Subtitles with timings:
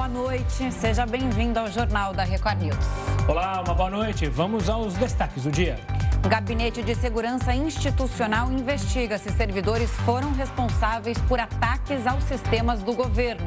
[0.00, 0.72] boa noite.
[0.72, 2.86] Seja bem-vindo ao Jornal da Record News.
[3.28, 4.30] Olá, uma boa noite.
[4.30, 5.78] Vamos aos destaques do dia.
[6.24, 12.94] O Gabinete de Segurança Institucional investiga se servidores foram responsáveis por ataques aos sistemas do
[12.94, 13.46] governo.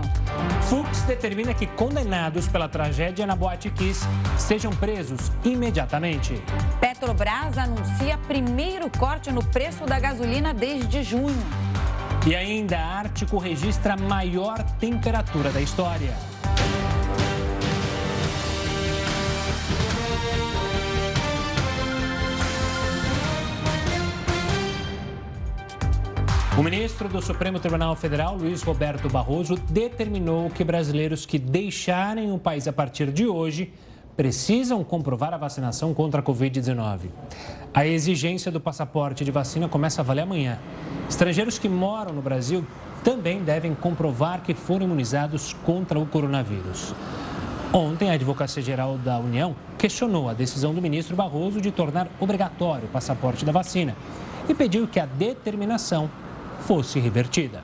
[0.69, 4.07] Fux determina que condenados pela tragédia na Boate Kiss
[4.38, 6.39] sejam presos imediatamente.
[6.79, 11.43] Petrobras anuncia primeiro corte no preço da gasolina desde junho.
[12.27, 16.13] E ainda, Ártico registra a maior temperatura da história.
[26.56, 32.38] O ministro do Supremo Tribunal Federal, Luiz Roberto Barroso, determinou que brasileiros que deixarem o
[32.38, 33.73] país a partir de hoje
[34.16, 37.09] precisam comprovar a vacinação contra a Covid-19.
[37.73, 40.59] A exigência do passaporte de vacina começa a valer amanhã.
[41.09, 42.64] Estrangeiros que moram no Brasil
[43.04, 46.94] também devem comprovar que foram imunizados contra o coronavírus.
[47.73, 52.86] Ontem, a Advocacia Geral da União questionou a decisão do ministro Barroso de tornar obrigatório
[52.86, 53.95] o passaporte da vacina
[54.48, 56.10] e pediu que a determinação
[56.62, 57.64] fosse revertida.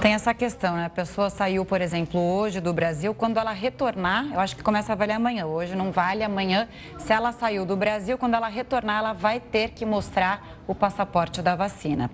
[0.00, 0.84] Tem essa questão, né?
[0.84, 4.92] A pessoa saiu, por exemplo, hoje do Brasil, quando ela retornar, eu acho que começa
[4.92, 5.44] a valer amanhã.
[5.44, 9.70] Hoje não vale, amanhã, se ela saiu do Brasil, quando ela retornar, ela vai ter
[9.70, 12.08] que mostrar o passaporte da vacina.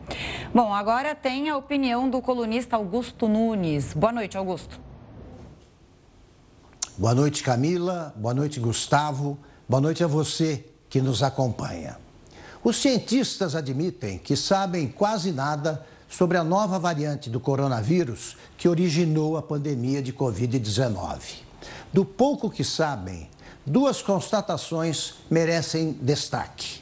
[0.55, 3.93] Bom, agora tem a opinião do colunista Augusto Nunes.
[3.93, 4.81] Boa noite, Augusto.
[6.97, 8.15] Boa noite, Camila.
[8.17, 9.39] Boa noite, Gustavo.
[9.69, 12.04] Boa noite a você que nos acompanha.
[12.65, 19.37] Os cientistas admitem que sabem quase nada sobre a nova variante do coronavírus que originou
[19.37, 21.43] a pandemia de Covid-19.
[21.93, 23.29] Do pouco que sabem,
[23.67, 26.81] duas constatações merecem destaque.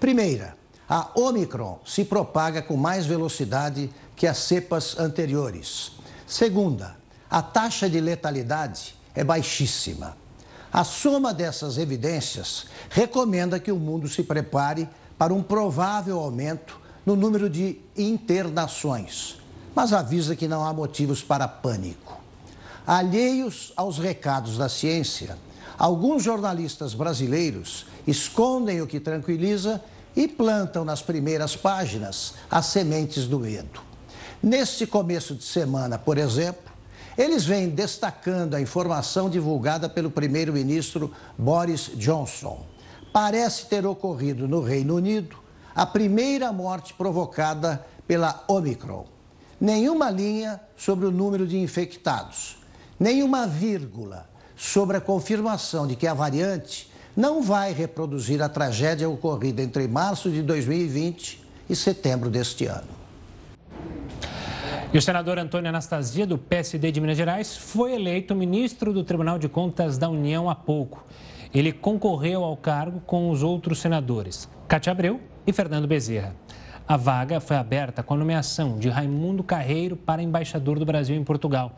[0.00, 0.56] Primeira,
[0.88, 5.92] a Omicron se propaga com mais velocidade que as cepas anteriores.
[6.26, 6.96] Segunda,
[7.28, 10.16] a taxa de letalidade é baixíssima.
[10.72, 17.16] A soma dessas evidências recomenda que o mundo se prepare para um provável aumento no
[17.16, 19.36] número de internações,
[19.74, 22.20] mas avisa que não há motivos para pânico.
[22.86, 25.36] Alheios aos recados da ciência,
[25.76, 29.82] alguns jornalistas brasileiros escondem o que tranquiliza
[30.14, 33.80] e plantam nas primeiras páginas as sementes do medo.
[34.42, 36.70] Neste começo de semana, por exemplo,
[37.16, 42.67] eles vêm destacando a informação divulgada pelo primeiro-ministro Boris Johnson
[43.12, 45.36] parece ter ocorrido no Reino Unido
[45.74, 49.06] a primeira morte provocada pela Omicron.
[49.60, 52.58] Nenhuma linha sobre o número de infectados,
[52.98, 59.62] nenhuma vírgula sobre a confirmação de que a variante não vai reproduzir a tragédia ocorrida
[59.62, 62.98] entre março de 2020 e setembro deste ano.
[64.92, 69.38] E o senador Antônio Anastasia, do PSD de Minas Gerais, foi eleito ministro do Tribunal
[69.38, 71.04] de Contas da União há pouco.
[71.52, 76.34] Ele concorreu ao cargo com os outros senadores, Cátia Abreu e Fernando Bezerra.
[76.86, 81.24] A vaga foi aberta com a nomeação de Raimundo Carreiro para embaixador do Brasil em
[81.24, 81.76] Portugal.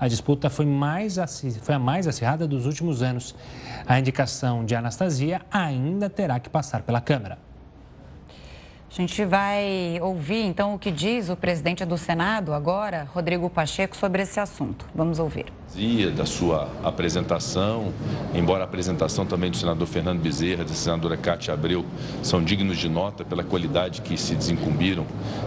[0.00, 1.16] A disputa foi, mais,
[1.60, 3.34] foi a mais acirrada dos últimos anos.
[3.86, 7.38] A indicação de Anastasia ainda terá que passar pela Câmara.
[8.90, 13.96] A gente vai ouvir então o que diz o presidente do Senado agora, Rodrigo Pacheco,
[13.96, 14.86] sobre esse assunto.
[14.94, 15.52] Vamos ouvir.
[16.16, 17.92] Da sua apresentação,
[18.34, 21.84] embora a apresentação também do senador Fernando Bezerra, da senadora Cátia Abreu,
[22.20, 25.06] são dignos de nota pela qualidade que se desincumbiram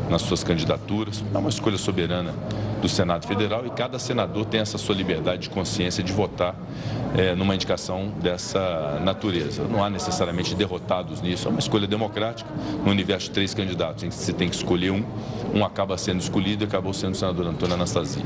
[0.10, 1.22] nas suas candidaturas.
[1.34, 2.34] É uma escolha soberana
[2.82, 6.56] do Senado Federal e cada senador tem essa sua liberdade de consciência de votar
[7.18, 9.64] é, numa indicação dessa natureza.
[9.64, 12.50] Não há necessariamente derrotados nisso, é uma escolha democrática
[12.86, 15.04] no universo de três candidatos, em que se tem que escolher um,
[15.54, 18.24] um acaba sendo escolhido e acabou sendo o senador Antônio Anastasia.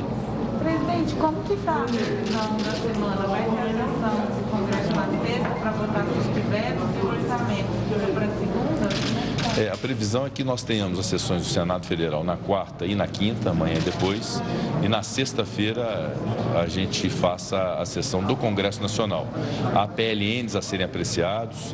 [0.65, 3.27] Presidente, como que está a decisão da semana?
[3.27, 8.13] Vai ter a sessão do Congresso na sexta para votar sobre vetos e o orçamento
[8.13, 9.44] para segunda?
[9.57, 12.93] É, a previsão é que nós tenhamos as sessões do Senado Federal na quarta e
[12.93, 14.41] na quinta, amanhã e depois,
[14.83, 16.13] e na sexta-feira
[16.61, 19.25] a gente faça a sessão do Congresso Nacional.
[19.73, 21.73] Há PLNs a serem apreciados,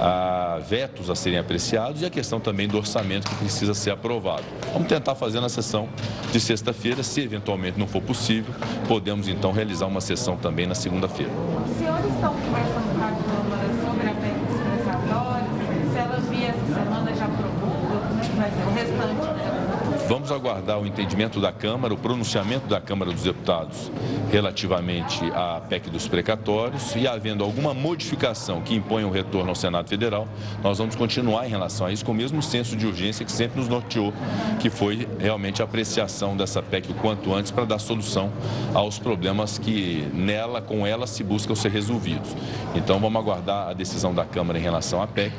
[0.00, 4.44] há vetos a serem apreciados e a questão também do orçamento que precisa ser aprovado.
[4.72, 5.88] Vamos tentar fazer na sessão
[6.32, 8.54] de sexta-feira, se eventualmente não for possível,
[8.86, 11.32] podemos então realizar uma sessão também na segunda-feira.
[11.70, 15.92] Os senhores estão conversando com a Câmara sobre a PEC dos precatórios?
[15.92, 17.70] Se ela vier essa semana, já aprovou?
[18.08, 19.97] Como é que vai ser o restante?
[20.08, 23.92] Vamos aguardar o entendimento da Câmara, o pronunciamento da Câmara dos Deputados
[24.32, 29.86] relativamente à PEC dos precatórios e havendo alguma modificação que imponha o retorno ao Senado
[29.86, 30.26] Federal,
[30.62, 33.60] nós vamos continuar em relação a isso com o mesmo senso de urgência que sempre
[33.60, 34.14] nos norteou,
[34.58, 38.32] que foi realmente a apreciação dessa PEC o quanto antes para dar solução
[38.72, 42.34] aos problemas que nela, com ela, se buscam ser resolvidos.
[42.74, 45.34] Então vamos aguardar a decisão da Câmara em relação à PEC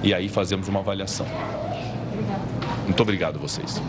[0.00, 1.26] e aí fazemos uma avaliação.
[2.92, 3.80] Muito obrigado a vocês.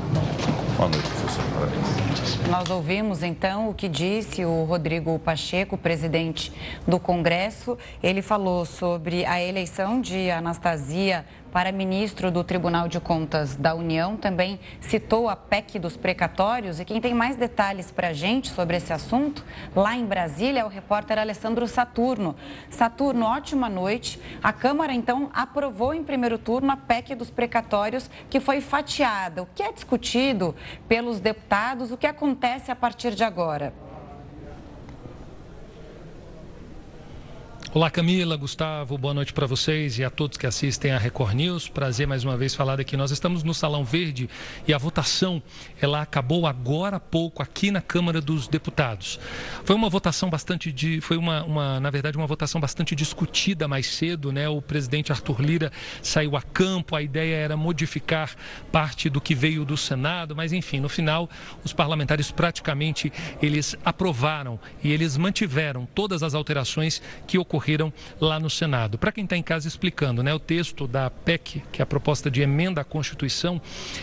[0.78, 1.44] Boa noite, professor.
[1.54, 2.48] Parabéns.
[2.50, 6.54] Nós ouvimos então o que disse o Rodrigo Pacheco, presidente
[6.88, 7.78] do Congresso.
[8.02, 14.18] Ele falou sobre a eleição de Anastasia para ministro do Tribunal de Contas da União.
[14.18, 16.80] Também citou a PEC dos precatórios.
[16.80, 19.46] E quem tem mais detalhes para a gente sobre esse assunto,
[19.76, 22.36] lá em Brasília, é o repórter Alessandro Saturno.
[22.72, 24.20] Saturno, ótima noite.
[24.42, 29.44] A Câmara, então, aprovou em primeiro turno a PEC dos precatórios, que foi fatiada.
[29.44, 30.56] O que é discutido
[30.88, 31.92] pelos deputados?
[31.92, 33.93] O que acontece a partir de agora?
[37.76, 41.68] Olá Camila, Gustavo, boa noite para vocês e a todos que assistem a Record News.
[41.68, 42.96] Prazer mais uma vez falar aqui.
[42.96, 44.30] Nós estamos no Salão Verde
[44.68, 45.42] e a votação
[45.82, 49.20] ela acabou agora há pouco aqui na Câmara dos Deputados.
[49.64, 53.88] Foi uma votação bastante de, foi uma, uma na verdade uma votação bastante discutida mais
[53.88, 54.48] cedo, né?
[54.48, 55.72] O presidente Arthur Lira
[56.04, 58.36] saiu a campo, a ideia era modificar
[58.72, 61.28] parte do que veio do Senado, mas enfim, no final
[61.66, 63.12] os parlamentares praticamente
[63.42, 68.98] eles aprovaram e eles mantiveram todas as alterações que ocorreram ocorreram lá no Senado.
[68.98, 72.30] Para quem está em casa explicando, né, o texto da PEC, que é a proposta
[72.30, 73.62] de emenda à Constituição,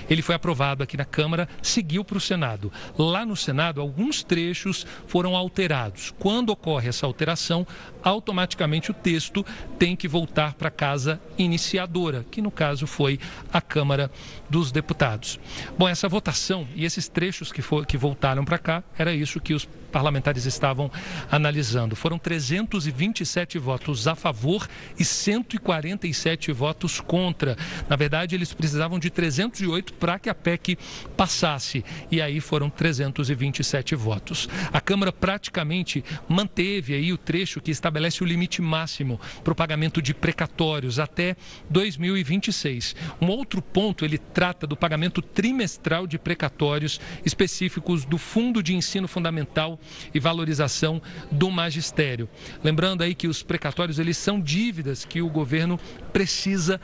[0.08, 2.72] ele foi aprovado aqui na Câmara, seguiu para o Senado.
[2.98, 6.12] Lá no Senado, alguns trechos foram alterados.
[6.18, 7.66] Quando ocorre essa alteração,
[8.02, 9.44] automaticamente o texto
[9.78, 13.18] tem que voltar para a casa iniciadora, que no caso foi
[13.52, 14.10] a Câmara
[14.48, 15.38] dos Deputados.
[15.78, 19.54] Bom, essa votação e esses trechos que, for, que voltaram para cá, era isso que
[19.54, 20.90] os parlamentares estavam
[21.30, 21.94] analisando.
[21.94, 24.66] Foram 327 votos a favor
[24.98, 27.56] e 147 votos contra.
[27.88, 30.78] Na verdade, eles precisavam de 308 para que a PEC
[31.16, 31.84] passasse.
[32.10, 34.48] E aí foram 327 votos.
[34.72, 40.00] A Câmara praticamente manteve aí o trecho que estabelece o limite máximo para o pagamento
[40.00, 41.36] de precatórios até
[41.68, 42.94] 2026.
[43.20, 49.08] Um outro ponto, ele trata do pagamento trimestral de precatórios específicos do Fundo de Ensino
[49.08, 49.78] Fundamental
[50.14, 52.28] e valorização do magistério.
[52.62, 55.78] Lembrando aí que os precatórios eles são dívidas que o governo
[56.12, 56.80] precisa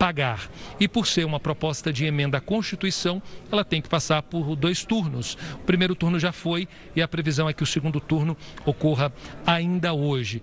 [0.00, 0.48] pagar.
[0.80, 4.82] E por ser uma proposta de emenda à Constituição, ela tem que passar por dois
[4.82, 5.36] turnos.
[5.56, 6.66] O primeiro turno já foi
[6.96, 9.12] e a previsão é que o segundo turno ocorra
[9.46, 10.40] ainda hoje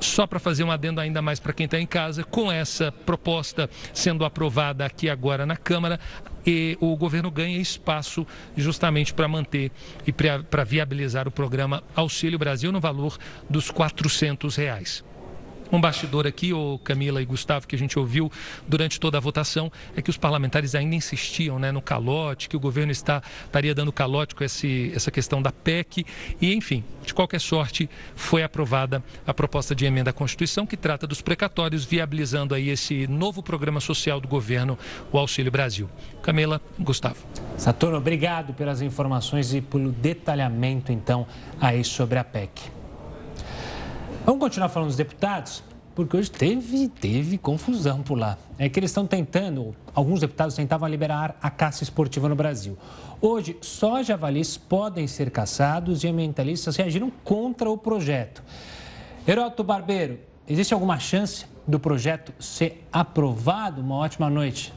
[0.00, 3.68] só para fazer um adendo ainda mais para quem está em casa, com essa proposta
[3.92, 5.98] sendo aprovada aqui agora na Câmara,
[6.46, 8.24] e o governo ganha espaço
[8.56, 9.72] justamente para manter
[10.06, 13.18] e para viabilizar o programa Auxílio Brasil no valor
[13.50, 15.04] dos 400 reais.
[15.70, 18.32] Um bastidor aqui, o Camila e Gustavo, que a gente ouviu
[18.66, 22.60] durante toda a votação, é que os parlamentares ainda insistiam né, no calote, que o
[22.60, 26.06] governo está, estaria dando calote com esse, essa questão da PEC.
[26.40, 31.06] E, enfim, de qualquer sorte, foi aprovada a proposta de emenda à Constituição que trata
[31.06, 34.78] dos precatórios, viabilizando aí esse novo programa social do governo,
[35.12, 35.88] o Auxílio Brasil.
[36.22, 37.16] Camila, Gustavo.
[37.58, 41.26] Saturno, obrigado pelas informações e pelo detalhamento, então,
[41.60, 42.77] aí sobre a PEC.
[44.28, 45.64] Vamos continuar falando dos deputados?
[45.94, 48.36] Porque hoje teve, teve confusão por lá.
[48.58, 52.76] É que eles estão tentando, alguns deputados tentavam liberar a caça esportiva no Brasil.
[53.22, 58.42] Hoje, só javalis podem ser caçados e ambientalistas reagiram contra o projeto.
[59.26, 63.80] Heroto Barbeiro, existe alguma chance do projeto ser aprovado?
[63.80, 64.74] Uma ótima noite.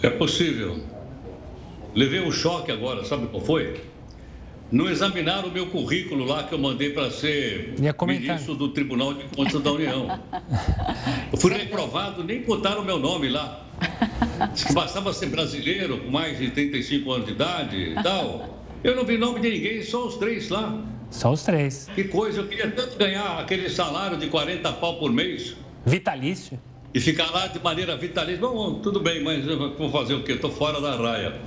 [0.00, 0.78] É possível.
[1.92, 3.89] Levei um choque agora, sabe qual foi?
[4.72, 7.74] Não examinaram o meu currículo lá que eu mandei para ser
[8.06, 10.20] ministro do Tribunal de Contas da União.
[11.32, 13.66] Eu fui reprovado, nem botaram o meu nome lá.
[14.52, 18.60] Diz que bastava ser brasileiro, com mais de 35 anos de idade e tal.
[18.82, 20.82] Eu não vi nome de ninguém, só os três lá.
[21.10, 21.88] Só os três.
[21.94, 25.56] Que coisa, eu queria tanto ganhar aquele salário de 40 pau por mês.
[25.84, 26.58] Vitalício?
[26.94, 28.40] E ficar lá de maneira vitalícia.
[28.40, 30.32] Bom, tudo bem, mas eu vou fazer o quê?
[30.32, 31.40] Estou fora da raia.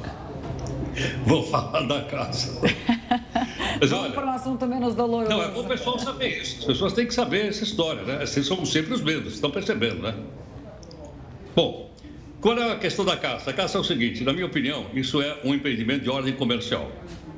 [1.25, 2.61] Vou falar da casa.
[3.79, 5.29] Mas, olha, para um assunto menos doloroso.
[5.29, 6.59] Não, é bom o pessoal saber isso.
[6.59, 8.23] As pessoas têm que saber essa história, né?
[8.23, 10.15] Assim, somos sempre os mesmos, estão percebendo, né?
[11.55, 11.91] Bom,
[12.39, 13.49] qual é a questão da caça?
[13.49, 16.91] A caça é o seguinte, na minha opinião, isso é um empreendimento de ordem comercial.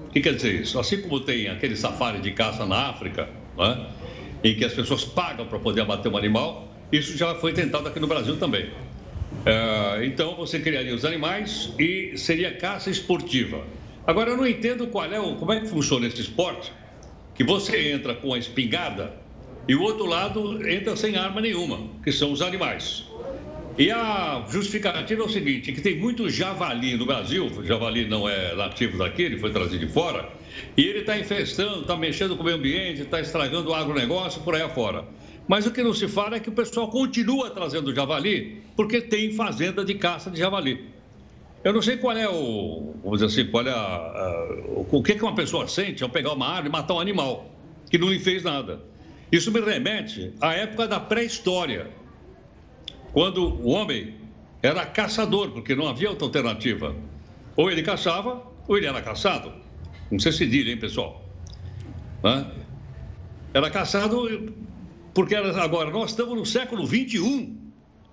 [0.07, 0.79] O que quer dizer isso?
[0.79, 3.88] Assim como tem aquele safari de caça na África, né?
[4.43, 8.00] em que as pessoas pagam para poder abater um animal, isso já foi tentado aqui
[8.00, 8.69] no Brasil também.
[9.45, 13.63] Ah, então você criaria os animais e seria caça esportiva.
[14.07, 16.71] Agora eu não entendo qual é o, como é que funciona esse esporte,
[17.35, 19.13] que você entra com a espingarda
[19.67, 23.05] e o outro lado entra sem arma nenhuma, que são os animais.
[23.77, 28.27] E a justificativa é o seguinte, que tem muito javali no Brasil, o javali não
[28.27, 30.29] é nativo daqui, ele foi trazido de fora,
[30.77, 34.55] e ele está infestando, está mexendo com o meio ambiente, está estragando o agronegócio por
[34.55, 35.03] aí afora.
[35.47, 39.33] Mas o que não se fala é que o pessoal continua trazendo javali, porque tem
[39.33, 40.89] fazenda de caça de javali.
[41.63, 44.47] Eu não sei qual é o, vamos dizer assim, qual é a, a,
[44.91, 47.49] o que, que uma pessoa sente ao pegar uma arma e matar um animal
[47.89, 48.79] que não lhe fez nada.
[49.31, 51.89] Isso me remete à época da pré-história,
[53.13, 54.15] quando o homem
[54.61, 56.95] era caçador, porque não havia outra alternativa.
[57.55, 59.51] Ou ele caçava, ou ele era caçado.
[60.11, 61.23] Não sei se diz, hein, pessoal?
[63.53, 64.53] Era caçado
[65.15, 67.57] porque agora nós estamos no século 21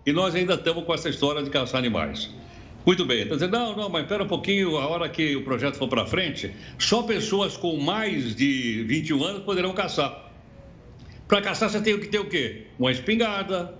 [0.06, 2.30] e nós ainda estamos com essa história de caçar animais.
[2.86, 5.76] Muito bem, está dizendo, não, não, mas espera um pouquinho, a hora que o projeto
[5.76, 10.30] for para frente, só pessoas com mais de 21 anos poderão caçar.
[11.26, 12.66] Para caçar você tem que ter o quê?
[12.78, 13.74] Uma espingarda,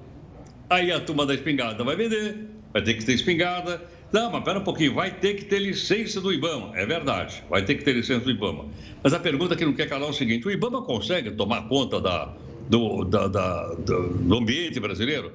[0.69, 3.83] aí a turma da espingarda vai vender, vai ter que ter espingarda.
[4.13, 6.73] Não, mas espera um pouquinho, vai ter que ter licença do IBAMA.
[6.77, 8.67] É verdade, vai ter que ter licença do IBAMA.
[9.03, 12.01] Mas a pergunta que não quer calar é o seguinte, o IBAMA consegue tomar conta
[12.01, 12.33] da,
[12.69, 15.33] do, da, da, do ambiente brasileiro?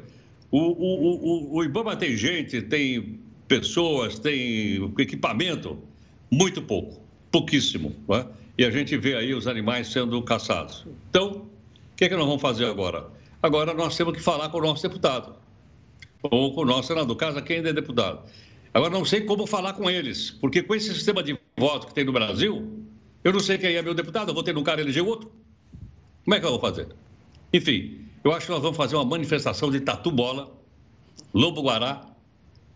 [0.50, 5.77] O, o, o, o IBAMA tem gente, tem pessoas, tem equipamento,
[6.31, 7.96] muito pouco, pouquíssimo.
[8.10, 8.25] É?
[8.57, 10.86] E a gente vê aí os animais sendo caçados.
[11.10, 13.07] Então, o que é que nós vamos fazer agora?
[13.41, 15.36] Agora nós temos que falar com o nosso deputado,
[16.24, 18.22] ou com o nosso senador, caso quem ainda é deputado.
[18.74, 22.03] Agora, não sei como falar com eles, porque com esse sistema de voto que tem
[22.03, 22.86] no Brasil,
[23.24, 25.31] eu não sei quem é meu deputado, eu vou ter um cara eleger outro.
[26.24, 26.88] Como é que eu vou fazer?
[27.54, 30.51] Enfim, eu acho que nós vamos fazer uma manifestação de tatu bola,
[31.34, 32.01] lobo guará,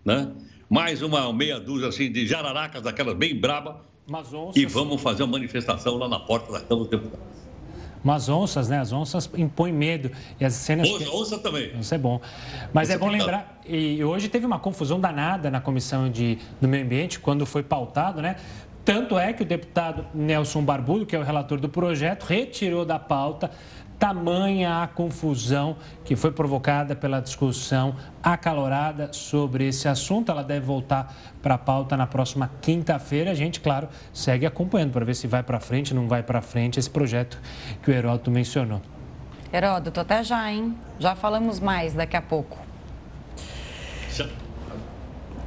[0.04, 0.32] né?
[0.72, 3.82] mais uma meia dúzia assim de jararacas, daquelas bem braba.
[4.56, 7.26] E vamos fazer uma manifestação lá na porta da Câmara dos Deputados.
[8.04, 8.80] Umas onças, né?
[8.80, 10.10] As onças impõem medo.
[10.40, 10.90] E as cenas.
[10.90, 11.10] Onça, que...
[11.10, 11.78] onça também.
[11.80, 12.20] Isso é bom.
[12.74, 13.62] Mas onça é bom lembrar.
[13.66, 18.22] E hoje teve uma confusão danada na Comissão de, do Meio Ambiente, quando foi pautado,
[18.22, 18.38] né?
[18.84, 22.98] Tanto é que o deputado Nelson Barbudo, que é o relator do projeto, retirou da
[22.98, 23.52] pauta
[24.02, 30.32] tamanha a confusão que foi provocada pela discussão acalorada sobre esse assunto.
[30.32, 33.30] Ela deve voltar para a pauta na próxima quinta-feira.
[33.30, 36.80] A gente, claro, segue acompanhando para ver se vai para frente, não vai para frente
[36.80, 37.40] esse projeto
[37.84, 38.82] que o Heródoto mencionou.
[39.54, 40.76] Heródoto, até já, hein?
[40.98, 42.58] Já falamos mais daqui a pouco.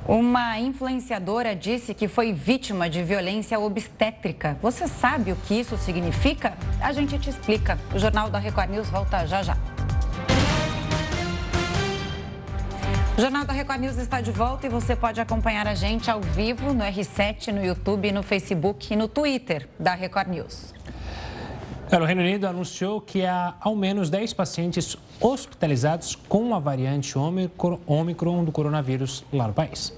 [0.07, 4.59] Uma influenciadora disse que foi vítima de violência obstétrica.
[4.61, 6.53] Você sabe o que isso significa?
[6.79, 7.79] A gente te explica.
[7.95, 9.57] O Jornal da Record News volta já já.
[13.17, 16.21] O Jornal da Record News está de volta e você pode acompanhar a gente ao
[16.21, 20.75] vivo no R7, no YouTube, no Facebook e no Twitter da Record News.
[22.03, 28.45] O Reino Unido anunciou que há ao menos 10 pacientes hospitalizados com a variante Omicron
[28.45, 29.97] do coronavírus lá no país.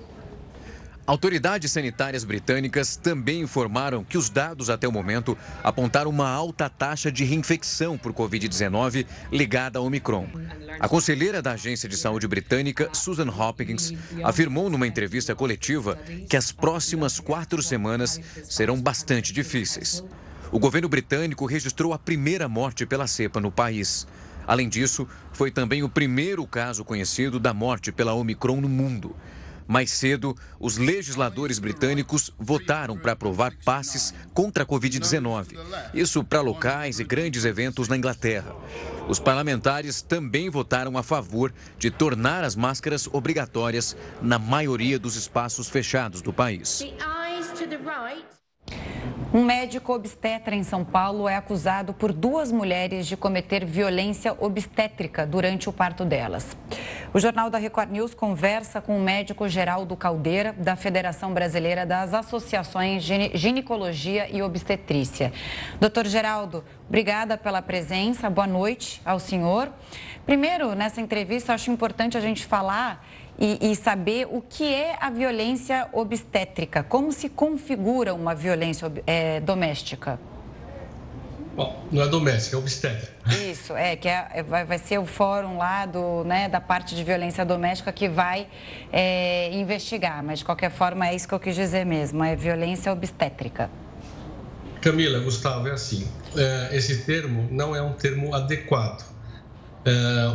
[1.06, 7.10] Autoridades sanitárias britânicas também informaram que os dados até o momento apontaram uma alta taxa
[7.10, 10.26] de reinfecção por Covid-19 ligada ao Omicron.
[10.80, 15.96] A conselheira da Agência de Saúde Britânica, Susan Hopkins, afirmou numa entrevista coletiva
[16.28, 20.04] que as próximas quatro semanas serão bastante difíceis.
[20.52, 24.06] O governo britânico registrou a primeira morte pela cepa no país.
[24.46, 29.16] Além disso, foi também o primeiro caso conhecido da morte pela Omicron no mundo.
[29.66, 35.58] Mais cedo, os legisladores britânicos votaram para aprovar passes contra a Covid-19.
[35.92, 38.54] Isso para locais e grandes eventos na Inglaterra.
[39.08, 45.68] Os parlamentares também votaram a favor de tornar as máscaras obrigatórias na maioria dos espaços
[45.68, 46.84] fechados do país.
[49.34, 55.26] Um médico obstetra em São Paulo é acusado por duas mulheres de cometer violência obstétrica
[55.26, 56.56] durante o parto delas.
[57.12, 62.14] O Jornal da Record News conversa com o médico Geraldo Caldeira, da Federação Brasileira das
[62.14, 65.32] Associações Ginecologia e Obstetrícia.
[65.80, 69.70] Doutor Geraldo, obrigada pela presença, boa noite ao senhor.
[70.24, 73.04] Primeiro, nessa entrevista, acho importante a gente falar
[73.38, 79.40] e, e, saber o que é a violência obstétrica, como se configura uma violência é,
[79.40, 80.18] doméstica.
[81.54, 83.12] Bom, não é doméstica, é obstétrica.
[83.50, 86.94] Isso, é, que é, é, vai, vai, ser o fórum lá do, né, da parte
[86.94, 88.46] de violência doméstica que vai
[88.92, 92.92] é, investigar, mas de qualquer forma é isso que eu quis dizer mesmo, é violência
[92.92, 93.70] obstétrica.
[94.82, 99.15] Camila, Gustavo, é assim, é, esse termo não é um termo adequado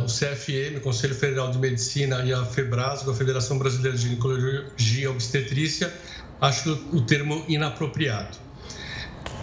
[0.04, 5.06] o CFM, Conselho Federal de Medicina, e a FEBRASGO, a Federação Brasileira de Ginecologia e
[5.06, 5.92] Obstetrícia,
[6.40, 8.36] acho o termo inapropriado.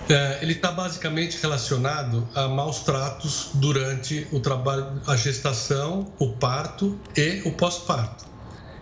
[0.10, 7.00] É, ele está basicamente relacionado a maus tratos durante o trabalho, a gestação, o parto
[7.16, 8.26] e o pós-parto.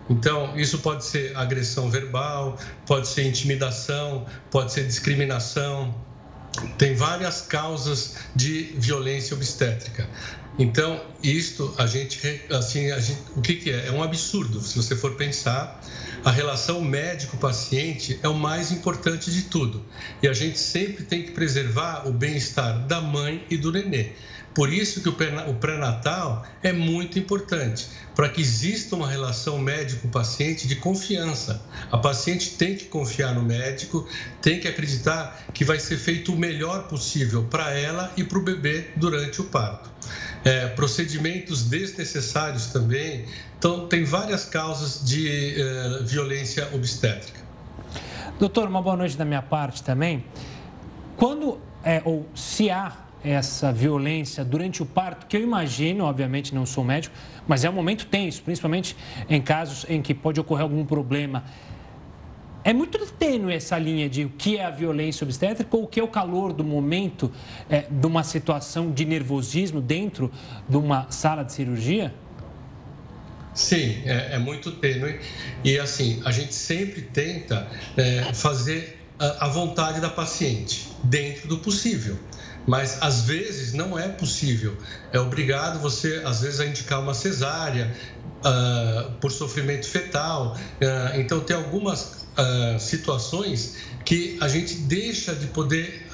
[0.08, 2.56] Então, isso pode ser agressão verbal,
[2.86, 5.94] pode ser intimidação, pode ser discriminação.
[6.78, 10.08] Tem várias causas de violência obstétrica.
[10.58, 12.18] Então, isto a gente,
[12.50, 13.86] assim, a gente, o que, que é?
[13.86, 15.80] É um absurdo, se você for pensar.
[16.24, 19.84] A relação médico-paciente é o mais importante de tudo.
[20.20, 24.10] E a gente sempre tem que preservar o bem-estar da mãe e do nenê.
[24.52, 25.12] Por isso que o
[25.54, 27.86] pré-natal é muito importante,
[28.16, 31.62] para que exista uma relação médico-paciente de confiança.
[31.92, 34.08] A paciente tem que confiar no médico,
[34.42, 38.42] tem que acreditar que vai ser feito o melhor possível para ela e para o
[38.42, 39.88] bebê durante o parto.
[40.48, 43.26] É, procedimentos desnecessários também.
[43.58, 47.38] Então, tem várias causas de uh, violência obstétrica.
[48.38, 50.24] Doutor, uma boa noite da minha parte também.
[51.18, 56.64] Quando, é, ou se há essa violência durante o parto, que eu imagino, obviamente não
[56.64, 57.14] sou médico,
[57.46, 58.96] mas é um momento tenso, principalmente
[59.28, 61.44] em casos em que pode ocorrer algum problema.
[62.68, 65.98] É muito tênue essa linha de o que é a violência obstétrica ou o que
[65.98, 67.32] é o calor do momento
[67.70, 70.30] é, de uma situação de nervosismo dentro
[70.68, 72.12] de uma sala de cirurgia?
[73.54, 75.18] Sim, é, é muito tênue.
[75.64, 81.56] E assim, a gente sempre tenta é, fazer a, a vontade da paciente, dentro do
[81.60, 82.18] possível
[82.66, 84.76] mas às vezes não é possível.
[85.10, 87.90] É obrigado você, às vezes, a indicar uma cesárea
[88.44, 90.54] uh, por sofrimento fetal.
[90.54, 96.06] Uh, então, tem algumas uh, situações que a gente deixa de poder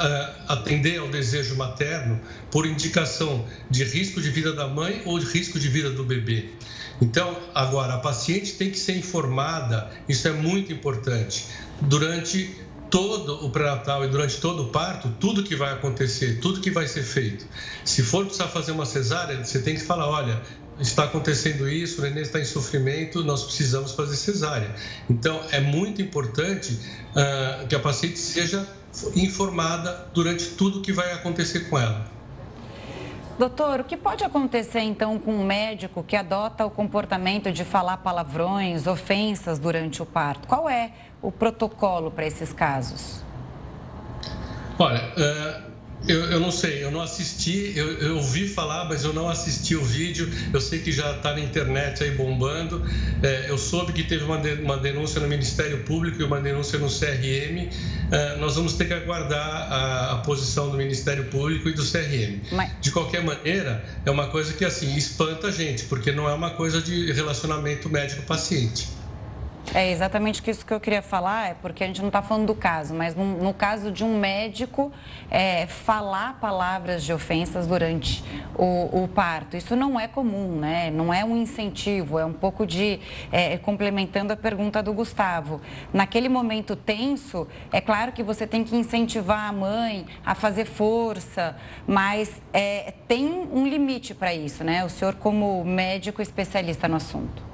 [0.49, 5.61] atender ao desejo materno por indicação de risco de vida da mãe ou de risco
[5.61, 6.49] de vida do bebê.
[7.01, 11.47] Então, agora, a paciente tem que ser informada, isso é muito importante,
[11.83, 12.57] durante
[12.91, 16.87] todo o pré-natal e durante todo o parto, tudo que vai acontecer, tudo que vai
[16.87, 17.47] ser feito.
[17.85, 20.41] Se for precisar fazer uma cesárea, você tem que falar, olha,
[20.81, 24.75] está acontecendo isso, o neném está em sofrimento, nós precisamos fazer cesárea.
[25.09, 26.79] Então, é muito importante
[27.11, 28.67] uh, que a paciente seja
[29.17, 32.13] informada durante tudo que vai acontecer com ela.
[33.39, 37.97] Doutor, o que pode acontecer então com um médico que adota o comportamento de falar
[37.97, 40.47] palavrões, ofensas durante o parto?
[40.47, 43.25] Qual é o protocolo para esses casos?
[44.79, 45.74] Olha, uh,
[46.07, 49.75] eu, eu, não sei, eu não assisti, eu, eu, ouvi falar, mas eu não assisti
[49.75, 50.31] o vídeo.
[50.53, 52.85] Eu sei que já está na internet aí bombando.
[53.23, 56.79] É, eu soube que teve uma, de, uma denúncia no Ministério Público e uma denúncia
[56.79, 57.71] no CRM.
[58.11, 62.41] É, nós vamos ter que aguardar a, a, posição do Ministério Público e do CRM.
[62.53, 62.71] Mas...
[62.81, 66.51] De qualquer maneira, é uma coisa que assim espanta a gente, porque não é uma
[66.51, 68.89] coisa de relacionamento médico-paciente.
[69.73, 72.55] É exatamente isso que eu queria falar, é porque a gente não está falando do
[72.55, 74.93] caso, mas no, no caso de um médico
[75.31, 78.23] é, falar palavras de ofensas durante
[78.57, 80.91] o, o, parto, isso não é comum, né?
[80.91, 83.01] Não é um incentivo, é um pouco de
[83.33, 85.61] é, complementando a pergunta do Gustavo.
[85.93, 91.57] Naquele momento tenso, é claro que você tem que incentivar a mãe a fazer força,
[91.87, 94.85] mas é, tem um limite para isso, né?
[94.85, 97.54] O senhor como médico especialista no assunto.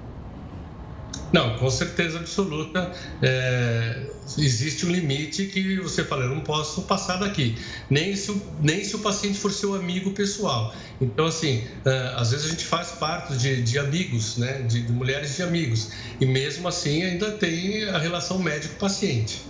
[1.32, 2.92] Não, com certeza absoluta.
[3.22, 7.56] É, existe um limite que você fala, eu não posso passar daqui.
[7.88, 10.74] Nem se, nem se o paciente for seu amigo pessoal.
[11.00, 14.62] Então, assim, é, às vezes a gente faz parte de, de amigos, né?
[14.62, 15.92] De, de, mulheres de amigos.
[16.20, 19.42] E mesmo assim ainda tem a relação médico-paciente.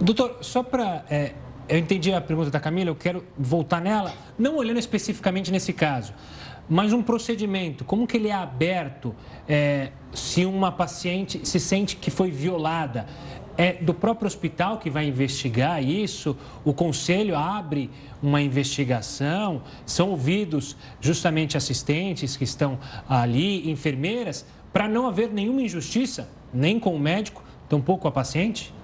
[0.00, 1.04] Doutor, só para.
[1.08, 1.32] É,
[1.68, 6.12] eu entendi a pergunta da Camila, eu quero voltar nela, não olhando especificamente nesse caso.
[6.68, 9.14] Mas um procedimento, como que ele é aberto
[9.48, 13.06] é, se uma paciente se sente que foi violada?
[13.56, 16.36] É do próprio hospital que vai investigar isso?
[16.64, 17.88] O conselho abre
[18.20, 19.62] uma investigação?
[19.86, 26.96] São ouvidos justamente assistentes que estão ali, enfermeiras, para não haver nenhuma injustiça, nem com
[26.96, 28.74] o médico, tampouco a paciente?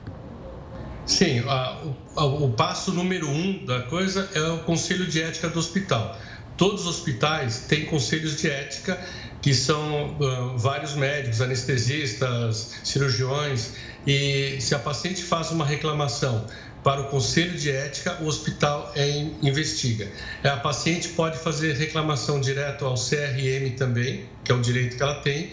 [1.04, 1.82] Sim, a,
[2.16, 6.16] o, o passo número um da coisa é o conselho de ética do hospital.
[6.60, 9.00] Todos os hospitais têm conselhos de ética,
[9.40, 13.72] que são uh, vários médicos, anestesistas, cirurgiões,
[14.06, 16.46] e se a paciente faz uma reclamação
[16.84, 19.08] para o conselho de ética, o hospital é,
[19.40, 20.12] investiga.
[20.44, 25.14] A paciente pode fazer reclamação direto ao CRM também, que é o direito que ela
[25.22, 25.50] tem,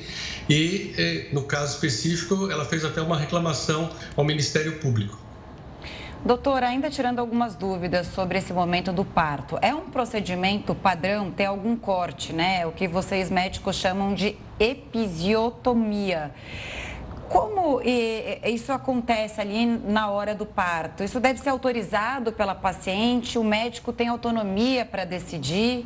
[0.50, 5.27] e eh, no caso específico, ela fez até uma reclamação ao Ministério Público.
[6.26, 11.46] Doutor, ainda tirando algumas dúvidas sobre esse momento do parto, é um procedimento padrão ter
[11.46, 12.66] algum corte, né?
[12.66, 16.32] O que vocês médicos chamam de episiotomia.
[17.30, 21.04] Como isso acontece ali na hora do parto?
[21.04, 23.38] Isso deve ser autorizado pela paciente?
[23.38, 25.86] O médico tem autonomia para decidir?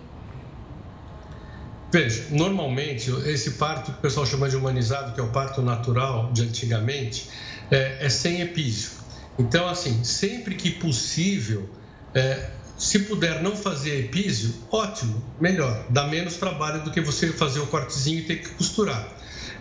[1.91, 6.31] Veja, normalmente esse parto que o pessoal chama de humanizado, que é o parto natural
[6.31, 7.29] de antigamente,
[7.69, 9.00] é, é sem epísio.
[9.37, 11.69] Então, assim, sempre que possível,
[12.13, 15.85] é, se puder não fazer epísio, ótimo, melhor.
[15.89, 19.07] Dá menos trabalho do que você fazer o cortezinho e ter que costurar.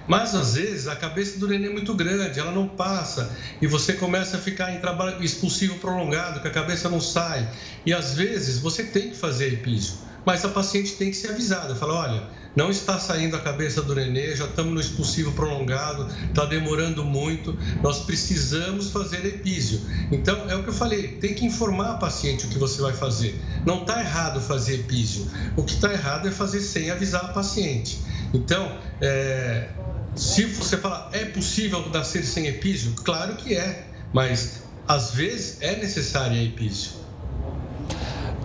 [0.07, 3.93] Mas às vezes a cabeça do neném é muito grande, ela não passa e você
[3.93, 7.49] começa a ficar em trabalho expulsivo prolongado, que a cabeça não sai.
[7.87, 11.77] E às vezes você tem que fazer epísio, mas a paciente tem que ser avisada,
[11.77, 12.29] fala, olha,
[12.61, 17.57] não está saindo a cabeça do nenê, já estamos no expulsivo prolongado, está demorando muito,
[17.83, 19.81] nós precisamos fazer epísio.
[20.13, 22.93] Então, é o que eu falei, tem que informar a paciente o que você vai
[22.93, 23.41] fazer.
[23.65, 27.99] Não está errado fazer epísio, o que está errado é fazer sem avisar a paciente.
[28.35, 29.71] Então, é,
[30.15, 32.93] se você falar, é possível nascer sem epísio?
[32.93, 36.93] Claro que é, mas às vezes é necessária a epísio.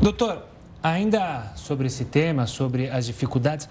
[0.01, 0.54] Doutor,
[0.85, 3.67] ainda sobre esse tema, sobre as dificuldades,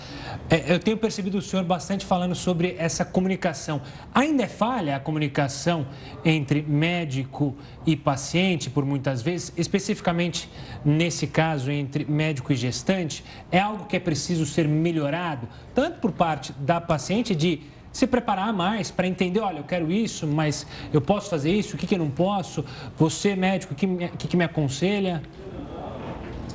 [0.51, 3.81] é, eu tenho percebido o senhor bastante falando sobre essa comunicação.
[4.13, 5.87] Ainda é falha a comunicação
[6.25, 10.51] entre médico e paciente, por muitas vezes, especificamente
[10.85, 13.25] nesse caso entre médico e gestante?
[13.53, 17.61] É algo que é preciso ser melhorado, tanto por parte da paciente de
[17.93, 21.79] se preparar mais para entender, olha, eu quero isso, mas eu posso fazer isso, o
[21.79, 22.65] que, que eu não posso?
[22.99, 25.23] Você, médico, o que, que me aconselha?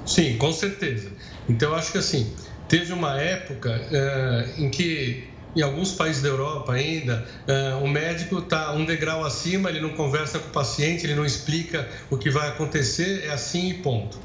[0.09, 1.11] Sim, com certeza.
[1.47, 2.33] Então, acho que assim,
[2.67, 8.37] teve uma época é, em que em alguns países da Europa ainda, uh, o médico
[8.37, 12.29] está um degrau acima, ele não conversa com o paciente, ele não explica o que
[12.29, 14.17] vai acontecer, é assim e ponto.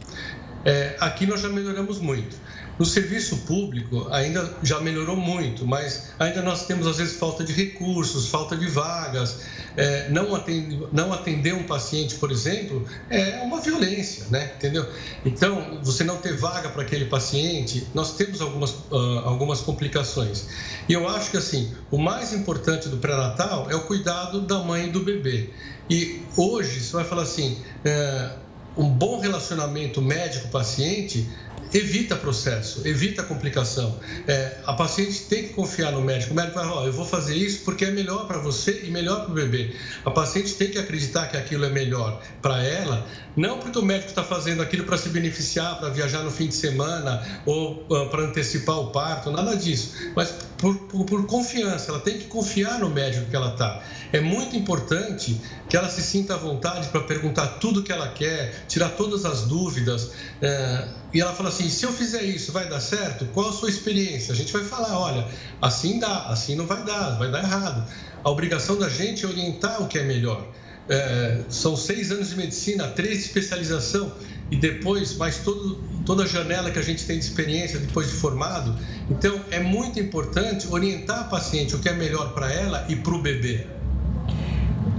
[0.64, 2.36] É, aqui nós já melhoramos muito.
[2.78, 7.52] No serviço público ainda já melhorou muito, mas ainda nós temos às vezes falta de
[7.52, 9.40] recursos, falta de vagas.
[9.76, 14.52] É, não, atender, não atender um paciente, por exemplo, é uma violência, né?
[14.56, 14.86] Entendeu?
[15.24, 20.46] Então, você não ter vaga para aquele paciente, nós temos algumas, uh, algumas complicações.
[20.88, 24.86] E eu acho que assim, o mais importante do pré-natal é o cuidado da mãe
[24.86, 25.50] e do bebê.
[25.90, 28.30] E hoje, você vai falar assim, é,
[28.76, 31.28] um bom relacionamento médico-paciente
[31.74, 33.98] evita processo, evita complicação.
[34.28, 36.32] É, a paciente tem que confiar no médico.
[36.32, 38.90] O médico vai falar, oh, eu vou fazer isso porque é melhor para você e
[38.90, 39.74] melhor para o bebê.
[40.04, 43.04] A paciente tem que acreditar que aquilo é melhor para ela,
[43.36, 46.54] não porque o médico está fazendo aquilo para se beneficiar, para viajar no fim de
[46.54, 49.94] semana ou uh, para antecipar o parto, nada disso.
[50.14, 53.82] Mas por, por, por, confiança, ela tem que confiar no médico que ela está.
[54.12, 58.64] É muito importante que ela se sinta à vontade para perguntar tudo que ela quer,
[58.68, 60.12] tirar todas as dúvidas.
[60.40, 63.26] É, e ela fala assim: se eu fizer isso, vai dar certo?
[63.26, 64.32] Qual a sua experiência?
[64.32, 65.26] A gente vai falar: olha,
[65.60, 67.84] assim dá, assim não vai dar, vai dar errado.
[68.22, 70.46] A obrigação da gente é orientar o que é melhor.
[70.88, 74.12] É, são seis anos de medicina, três de especialização
[74.50, 78.14] e depois mais todo, toda a janela que a gente tem de experiência depois de
[78.14, 78.78] formado.
[79.08, 83.14] Então, é muito importante orientar a paciente o que é melhor para ela e para
[83.14, 83.66] o bebê.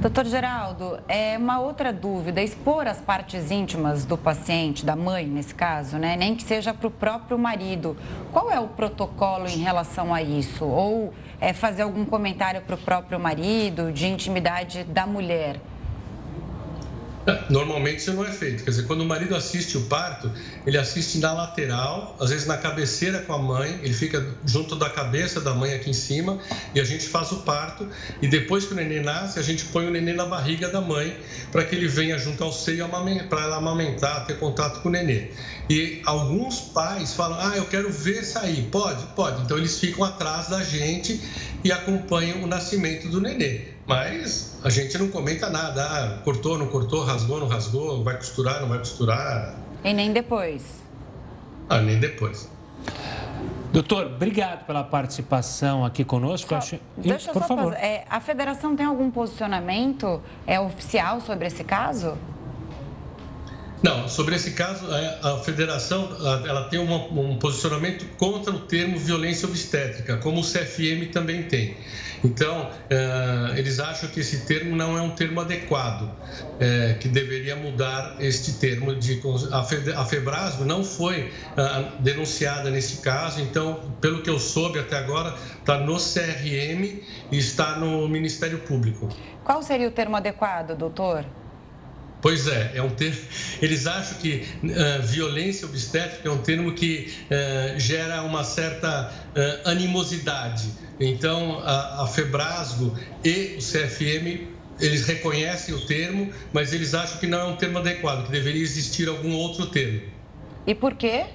[0.06, 5.56] Doutor Geraldo, é uma outra dúvida, expor as partes íntimas do paciente, da mãe nesse
[5.56, 6.16] caso, né?
[6.16, 7.98] Nem que seja para o próprio marido.
[8.32, 10.64] Qual é o protocolo em relação a isso?
[10.64, 15.60] Ou é fazer algum comentário para o próprio marido de intimidade da mulher?
[17.50, 18.64] Normalmente isso não é feito.
[18.64, 20.32] Quer dizer, quando o marido assiste o parto,
[20.66, 24.90] ele assiste na lateral, às vezes na cabeceira com a mãe, ele fica junto da
[24.90, 26.38] cabeça da mãe aqui em cima
[26.74, 27.88] e a gente faz o parto.
[28.22, 31.18] E depois que o neném nasce, a gente põe o neném na barriga da mãe
[31.52, 32.88] para que ele venha junto ao seio
[33.30, 35.32] para ela amamentar, ter contato com o neném.
[35.70, 38.68] E alguns pais falam: Ah, eu quero ver sair.
[38.72, 39.04] Pode?
[39.16, 39.42] Pode.
[39.42, 41.20] Então eles ficam atrás da gente
[41.64, 43.75] e acompanham o nascimento do neném.
[43.88, 45.84] Mas a gente não comenta nada.
[45.84, 49.56] Ah, cortou, não cortou, rasgou, não rasgou, vai costurar, não vai costurar.
[49.84, 50.84] E nem depois.
[51.70, 52.50] Ah, nem depois.
[53.72, 56.50] Doutor, obrigado pela participação aqui conosco.
[56.50, 56.80] Só, acho...
[56.98, 57.74] Deixa eu Por só favor.
[57.74, 62.18] Fazer, é, a federação tem algum posicionamento é, oficial sobre esse caso?
[63.84, 64.86] Não, sobre esse caso,
[65.22, 66.10] a federação
[66.46, 71.78] ela tem uma, um posicionamento contra o termo violência obstétrica, como o CFM também tem.
[72.24, 76.10] Então, eh, eles acham que esse termo não é um termo adequado,
[76.60, 78.96] eh, que deveria mudar este termo.
[78.96, 79.22] De,
[79.96, 81.32] a Febrasgo não foi
[82.00, 87.00] denunciada nesse caso, então, pelo que eu soube até agora, está no CRM
[87.32, 89.10] e está no Ministério Público.
[89.44, 91.26] Qual seria o termo adequado, doutor?
[92.26, 93.22] Pois é, é um termo.
[93.62, 99.70] Eles acham que uh, violência obstétrica é um termo que uh, gera uma certa uh,
[99.70, 100.68] animosidade.
[101.00, 104.48] Então, a, a Febrasgo e o CFM
[104.80, 108.64] eles reconhecem o termo, mas eles acham que não é um termo adequado, que deveria
[108.64, 110.02] existir algum outro termo.
[110.66, 111.28] E por quê?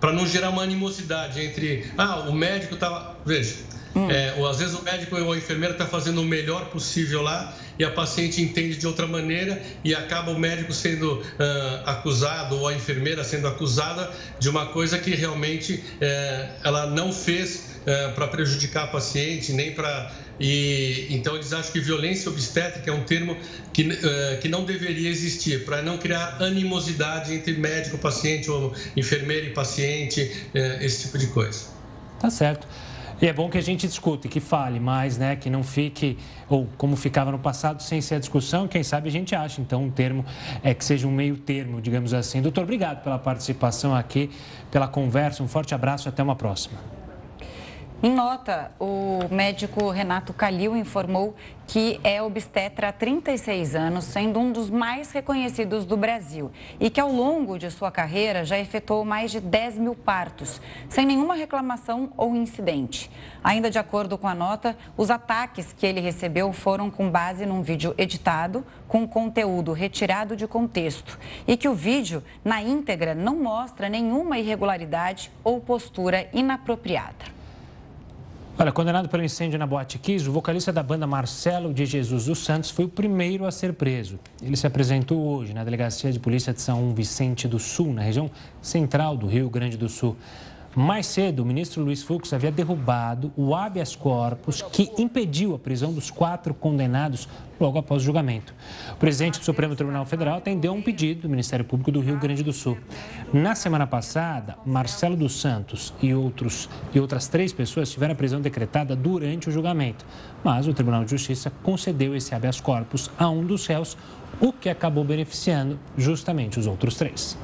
[0.00, 3.54] Para não gerar uma animosidade entre, ah, o médico estava, veja,
[3.96, 4.10] hum.
[4.10, 7.56] é, ou às vezes o médico ou a enfermeira está fazendo o melhor possível lá
[7.78, 11.22] e a paciente entende de outra maneira e acaba o médico sendo uh,
[11.84, 17.76] acusado ou a enfermeira sendo acusada de uma coisa que realmente uh, ela não fez
[17.82, 20.12] uh, para prejudicar a paciente, nem para.
[20.38, 23.36] E, então, eles acham que violência obstétrica é um termo
[23.72, 29.46] que, uh, que não deveria existir, para não criar animosidade entre médico, paciente, ou enfermeira
[29.46, 30.30] e paciente,
[30.80, 31.66] esse tipo de coisa.
[32.20, 32.66] Tá certo.
[33.20, 35.36] E é bom que a gente discute, que fale mais, né?
[35.36, 38.68] Que não fique, ou como ficava no passado, sem ser a discussão.
[38.68, 40.24] Quem sabe a gente acha, então, um termo
[40.62, 42.42] é que seja um meio termo, digamos assim.
[42.42, 44.30] Doutor, obrigado pela participação aqui,
[44.70, 45.42] pela conversa.
[45.42, 46.95] Um forte abraço e até uma próxima.
[48.02, 51.34] Em nota, o médico Renato Calil informou
[51.66, 57.00] que é obstetra há 36 anos, sendo um dos mais reconhecidos do Brasil, e que
[57.00, 62.12] ao longo de sua carreira já efetuou mais de 10 mil partos, sem nenhuma reclamação
[62.18, 63.10] ou incidente.
[63.42, 67.62] Ainda de acordo com a nota, os ataques que ele recebeu foram com base num
[67.62, 73.88] vídeo editado, com conteúdo retirado de contexto, e que o vídeo, na íntegra, não mostra
[73.88, 77.35] nenhuma irregularidade ou postura inapropriada.
[78.58, 82.38] Olha, condenado pelo incêndio na Boate Kiss, o vocalista da banda Marcelo de Jesus dos
[82.38, 84.18] Santos foi o primeiro a ser preso.
[84.42, 88.30] Ele se apresentou hoje na Delegacia de Polícia de São Vicente do Sul, na região
[88.62, 90.16] central do Rio Grande do Sul.
[90.78, 95.90] Mais cedo, o ministro Luiz Fux havia derrubado o habeas corpus que impediu a prisão
[95.90, 97.26] dos quatro condenados
[97.58, 98.52] logo após o julgamento.
[98.92, 102.42] O presidente do Supremo Tribunal Federal atendeu um pedido do Ministério Público do Rio Grande
[102.42, 102.76] do Sul.
[103.32, 108.42] Na semana passada, Marcelo dos Santos e, outros, e outras três pessoas tiveram a prisão
[108.42, 110.04] decretada durante o julgamento,
[110.44, 113.96] mas o Tribunal de Justiça concedeu esse habeas corpus a um dos réus,
[114.38, 117.38] o que acabou beneficiando justamente os outros três.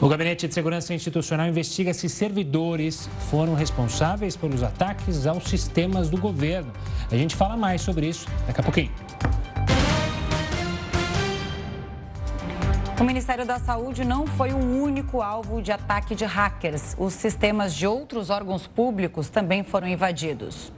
[0.00, 6.16] O Gabinete de Segurança Institucional investiga se servidores foram responsáveis pelos ataques aos sistemas do
[6.16, 6.72] governo.
[7.10, 8.92] A gente fala mais sobre isso daqui a pouquinho.
[13.00, 16.94] O Ministério da Saúde não foi o único alvo de ataque de hackers.
[16.96, 20.72] Os sistemas de outros órgãos públicos também foram invadidos.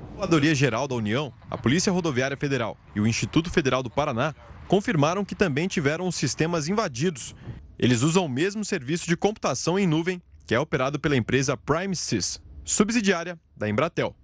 [0.00, 4.34] A Procuradoria Geral da União, a Polícia Rodoviária Federal e o Instituto Federal do Paraná
[4.66, 7.36] confirmaram que também tiveram os sistemas invadidos
[7.78, 12.40] eles usam o mesmo serviço de computação em nuvem que é operado pela empresa PrimeSys,
[12.64, 14.14] subsidiária da Embratel.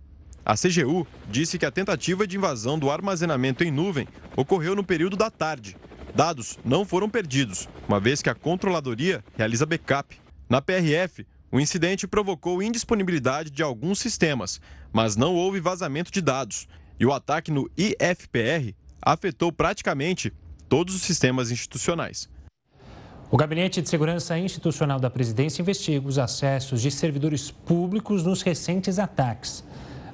[0.44, 5.16] A CGU disse que a tentativa de invasão do armazenamento em nuvem ocorreu no período
[5.16, 5.76] da tarde.
[6.14, 10.20] Dados não foram perdidos, uma vez que a controladoria realiza backup.
[10.48, 14.60] Na PRF, o incidente provocou indisponibilidade de alguns sistemas,
[14.92, 16.66] mas não houve vazamento de dados.
[16.98, 20.32] E o ataque no IFPR afetou praticamente
[20.68, 22.28] todos os sistemas institucionais.
[23.32, 28.98] O Gabinete de Segurança Institucional da Presidência investiga os acessos de servidores públicos nos recentes
[28.98, 29.64] ataques.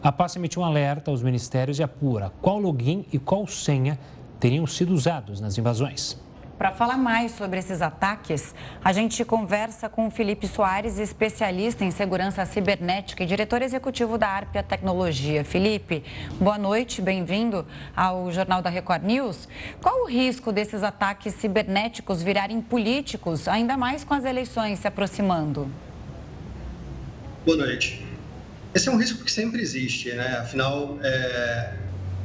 [0.00, 3.98] A pasta emitiu um alerta aos ministérios e apura qual login e qual senha
[4.38, 6.16] teriam sido usados nas invasões.
[6.58, 12.44] Para falar mais sobre esses ataques, a gente conversa com Felipe Soares, especialista em segurança
[12.44, 15.44] cibernética e diretor executivo da Arpia Tecnologia.
[15.44, 16.02] Felipe,
[16.40, 19.48] boa noite, bem-vindo ao Jornal da Record News.
[19.80, 25.70] Qual o risco desses ataques cibernéticos virarem políticos, ainda mais com as eleições se aproximando?
[27.46, 28.04] Boa noite.
[28.74, 30.38] Esse é um risco que sempre existe, né?
[30.38, 31.74] Afinal, é...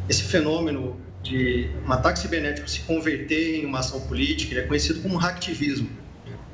[0.10, 5.01] esse fenômeno de um ataque cibernético se converter em uma ação política, ele é conhecido
[5.01, 5.89] como hacktivismo.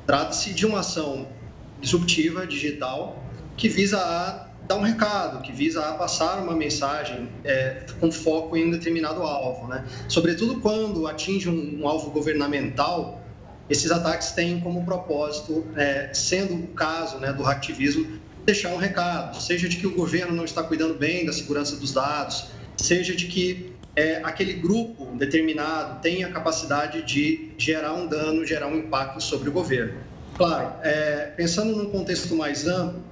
[0.06, 1.28] Trata-se de uma ação
[1.80, 3.22] disruptiva, digital,
[3.56, 8.56] que visa a dar um recado, que visa a passar uma mensagem é, com foco
[8.56, 9.66] em um determinado alvo.
[9.66, 9.84] Né?
[10.08, 13.20] Sobretudo quando atinge um, um alvo governamental,
[13.68, 19.40] esses ataques têm como propósito, é, sendo o caso né, do hacktivismo, deixar um recado,
[19.40, 23.26] seja de que o governo não está cuidando bem da segurança dos dados, seja de
[23.26, 29.20] que é, aquele grupo determinado tem a capacidade de gerar um dano, gerar um impacto
[29.20, 29.94] sobre o governo.
[30.36, 33.02] Claro, é, pensando num contexto mais amplo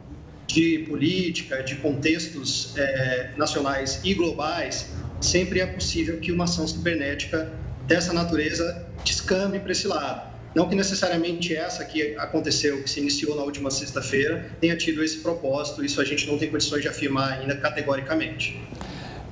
[0.46, 7.52] de política, de contextos é, nacionais e globais, sempre é possível que uma ação cibernética
[7.86, 10.28] dessa natureza descambe para esse lado.
[10.54, 15.18] Não que necessariamente essa que aconteceu, que se iniciou na última sexta-feira, tenha tido esse
[15.18, 18.58] propósito, isso a gente não tem condições de afirmar ainda categoricamente.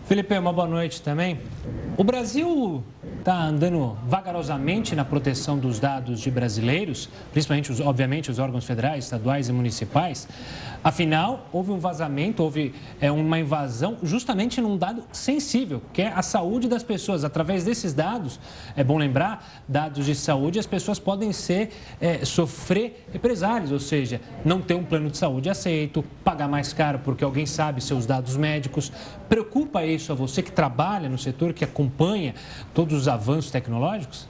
[0.07, 1.41] Felipe, uma boa noite também.
[1.97, 2.85] O Brasil
[3.19, 9.03] está andando vagarosamente na proteção dos dados de brasileiros, principalmente, os, obviamente, os órgãos federais,
[9.03, 10.29] estaduais e municipais.
[10.85, 16.23] Afinal, houve um vazamento, houve é, uma invasão justamente num dado sensível, que é a
[16.23, 17.25] saúde das pessoas.
[17.25, 18.39] Através desses dados,
[18.77, 24.21] é bom lembrar, dados de saúde, as pessoas podem ser, é, sofrer represálias, ou seja,
[24.45, 28.37] não ter um plano de saúde aceito, pagar mais caro porque alguém sabe seus dados
[28.37, 28.93] médicos.
[29.29, 32.35] Preocupa isso a você que trabalha no setor, que acompanha
[32.75, 34.29] todos os avanços tecnológicos?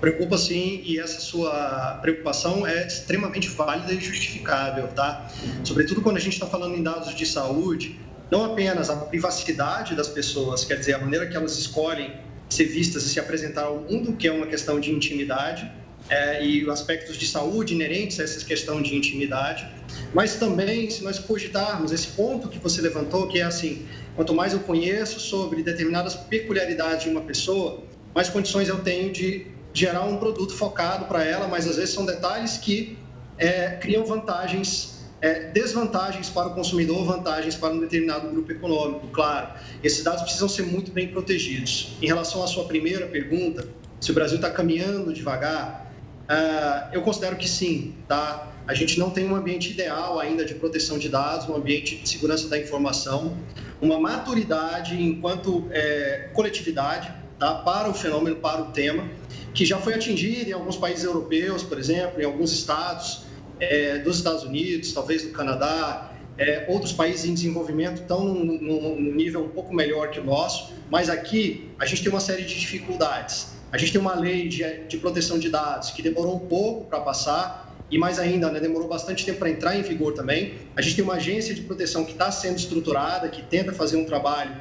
[0.00, 5.30] Preocupa sim, e essa sua preocupação é extremamente válida e justificável, tá?
[5.62, 7.98] Sobretudo quando a gente está falando em dados de saúde,
[8.30, 12.12] não apenas a privacidade das pessoas, quer dizer, a maneira que elas escolhem
[12.50, 15.70] ser vistas e se apresentar ao mundo, que é uma questão de intimidade,
[16.08, 19.66] é, e aspectos de saúde inerentes a essa questão de intimidade,
[20.12, 24.52] mas também, se nós cogitarmos esse ponto que você levantou, que é assim, quanto mais
[24.52, 27.82] eu conheço sobre determinadas peculiaridades de uma pessoa,
[28.14, 32.06] mais condições eu tenho de gerar um produto focado para ela, mas às vezes são
[32.06, 32.96] detalhes que
[33.36, 39.48] é, criam vantagens, é, desvantagens para o consumidor, vantagens para um determinado grupo econômico, claro.
[39.82, 41.96] Esses dados precisam ser muito bem protegidos.
[42.00, 43.66] Em relação à sua primeira pergunta,
[44.00, 45.92] se o Brasil está caminhando devagar,
[46.24, 48.52] Uh, eu considero que sim, tá?
[48.66, 52.08] A gente não tem um ambiente ideal ainda de proteção de dados, um ambiente de
[52.08, 53.36] segurança da informação,
[53.80, 57.56] uma maturidade enquanto é, coletividade tá?
[57.56, 59.06] para o fenômeno, para o tema,
[59.52, 63.24] que já foi atingido em alguns países europeus, por exemplo, em alguns estados
[63.60, 69.14] é, dos Estados Unidos, talvez no Canadá, é, outros países em desenvolvimento estão num, num
[69.14, 72.58] nível um pouco melhor que o nosso, mas aqui a gente tem uma série de
[72.58, 73.53] dificuldades.
[73.74, 77.00] A gente tem uma lei de, de proteção de dados que demorou um pouco para
[77.00, 80.54] passar e mais ainda, né, demorou bastante tempo para entrar em vigor também.
[80.76, 84.04] A gente tem uma agência de proteção que está sendo estruturada, que tenta fazer um
[84.04, 84.54] trabalho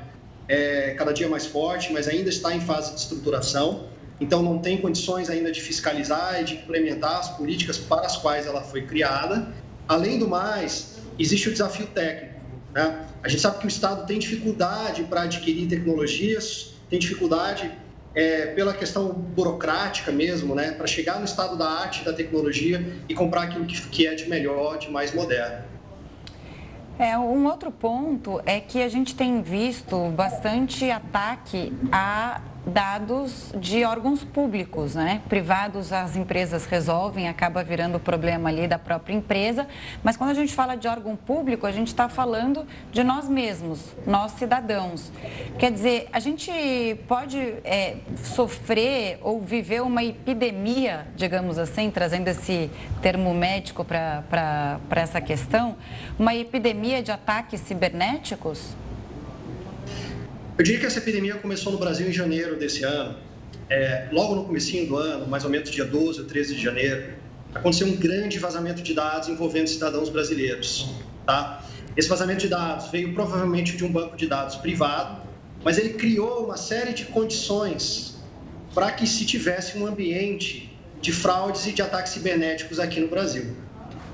[0.47, 3.87] é, cada dia mais forte, mas ainda está em fase de estruturação.
[4.19, 8.47] Então, não tem condições ainda de fiscalizar e de implementar as políticas para as quais
[8.47, 9.47] ela foi criada.
[9.87, 12.33] Além do mais, existe o desafio técnico.
[12.73, 13.05] Né?
[13.21, 17.82] A gente sabe que o Estado tem dificuldade para adquirir tecnologias, tem dificuldade
[18.15, 23.13] é, pela questão burocrática mesmo, né, para chegar no estado da arte, da tecnologia e
[23.13, 25.63] comprar aquilo que, que é de melhor, de mais moderno.
[26.99, 33.83] É, um outro ponto é que a gente tem visto bastante ataque a dados de
[33.83, 35.21] órgãos públicos, né?
[35.27, 39.67] Privados as empresas resolvem, acaba virando problema ali da própria empresa.
[40.01, 43.95] Mas quando a gente fala de órgão público, a gente está falando de nós mesmos,
[44.07, 45.11] nós cidadãos.
[45.59, 46.51] Quer dizer, a gente
[47.07, 52.71] pode é, sofrer ou viver uma epidemia, digamos assim, trazendo esse
[53.01, 55.75] termo médico para essa questão,
[56.17, 58.75] uma epidemia de ataques cibernéticos?
[60.55, 63.17] Eu diria que essa epidemia começou no Brasil em janeiro desse ano.
[63.69, 67.13] É, logo no comecinho do ano, mais ou menos dia 12 ou 13 de janeiro,
[67.55, 70.91] aconteceu um grande vazamento de dados envolvendo cidadãos brasileiros.
[71.25, 71.65] Tá?
[71.97, 75.23] Esse vazamento de dados veio provavelmente de um banco de dados privado,
[75.63, 78.17] mas ele criou uma série de condições
[78.75, 83.55] para que se tivesse um ambiente de fraudes e de ataques cibernéticos aqui no Brasil.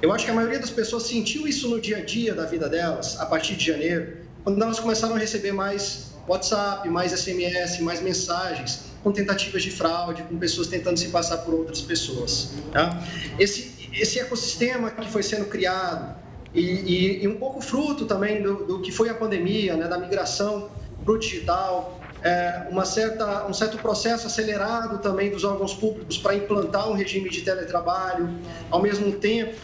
[0.01, 2.69] Eu acho que a maioria das pessoas sentiu isso no dia a dia da vida
[2.69, 8.01] delas, a partir de janeiro, quando elas começaram a receber mais WhatsApp, mais SMS, mais
[8.01, 12.51] mensagens, com tentativas de fraude, com pessoas tentando se passar por outras pessoas.
[12.71, 13.01] Tá?
[13.39, 16.15] Esse, esse ecossistema que foi sendo criado,
[16.53, 19.97] e, e, e um pouco fruto também do, do, que foi a pandemia, né, da
[19.97, 20.69] migração
[21.03, 26.35] para o digital, é, uma certa, um certo processo acelerado também dos órgãos públicos para
[26.35, 28.29] implantar um regime de teletrabalho,
[28.69, 29.55] ao mesmo tempo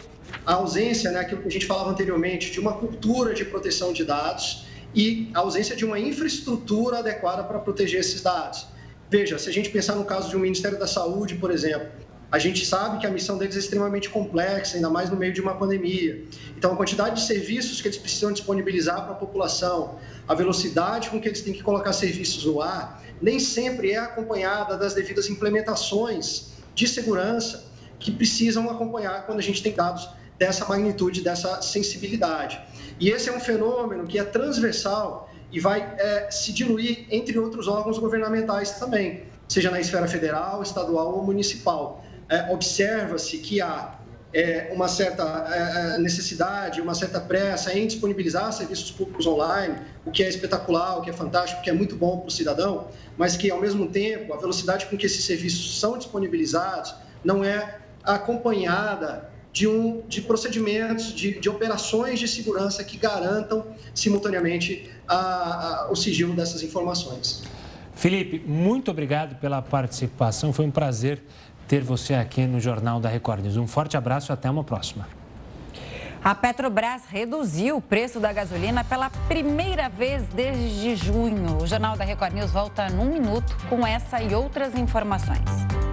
[0.44, 4.04] a ausência, né, aquilo que a gente falava anteriormente, de uma cultura de proteção de
[4.04, 4.65] dados
[4.96, 8.66] e a ausência de uma infraestrutura adequada para proteger esses dados.
[9.10, 11.86] Veja, se a gente pensar no caso de um Ministério da Saúde, por exemplo,
[12.32, 15.40] a gente sabe que a missão deles é extremamente complexa, ainda mais no meio de
[15.40, 16.24] uma pandemia.
[16.56, 21.20] Então, a quantidade de serviços que eles precisam disponibilizar para a população, a velocidade com
[21.20, 26.52] que eles têm que colocar serviços no ar, nem sempre é acompanhada das devidas implementações
[26.74, 27.64] de segurança
[27.98, 32.60] que precisam acompanhar quando a gente tem dados dessa magnitude, dessa sensibilidade.
[33.00, 37.68] E esse é um fenômeno que é transversal e vai é, se diluir entre outros
[37.68, 42.04] órgãos governamentais também, seja na esfera federal, estadual ou municipal.
[42.28, 43.96] É, Observa-se que há
[44.32, 50.10] é, uma certa é, é, necessidade, uma certa pressa em disponibilizar serviços públicos online, o
[50.10, 52.88] que é espetacular, o que é fantástico, o que é muito bom para o cidadão,
[53.16, 56.94] mas que, ao mesmo tempo, a velocidade com que esses serviços são disponibilizados
[57.24, 64.90] não é acompanhada de, um, de procedimentos, de, de operações de segurança que garantam simultaneamente
[65.08, 67.42] a, a, o sigilo dessas informações.
[67.94, 70.52] Felipe, muito obrigado pela participação.
[70.52, 71.22] Foi um prazer
[71.66, 73.56] ter você aqui no Jornal da Record News.
[73.56, 75.08] Um forte abraço e até uma próxima.
[76.22, 81.62] A Petrobras reduziu o preço da gasolina pela primeira vez desde junho.
[81.62, 85.85] O Jornal da Record News volta num minuto com essa e outras informações.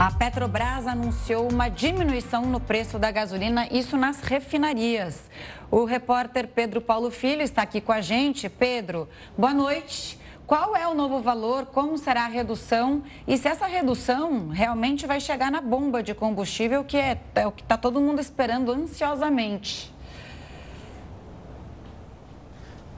[0.00, 5.28] A Petrobras anunciou uma diminuição no preço da gasolina, isso nas refinarias.
[5.70, 8.48] O repórter Pedro Paulo Filho está aqui com a gente.
[8.48, 10.18] Pedro, boa noite.
[10.46, 11.66] Qual é o novo valor?
[11.66, 13.02] Como será a redução?
[13.28, 17.52] E se essa redução realmente vai chegar na bomba de combustível, que é, é o
[17.52, 19.92] que está todo mundo esperando ansiosamente?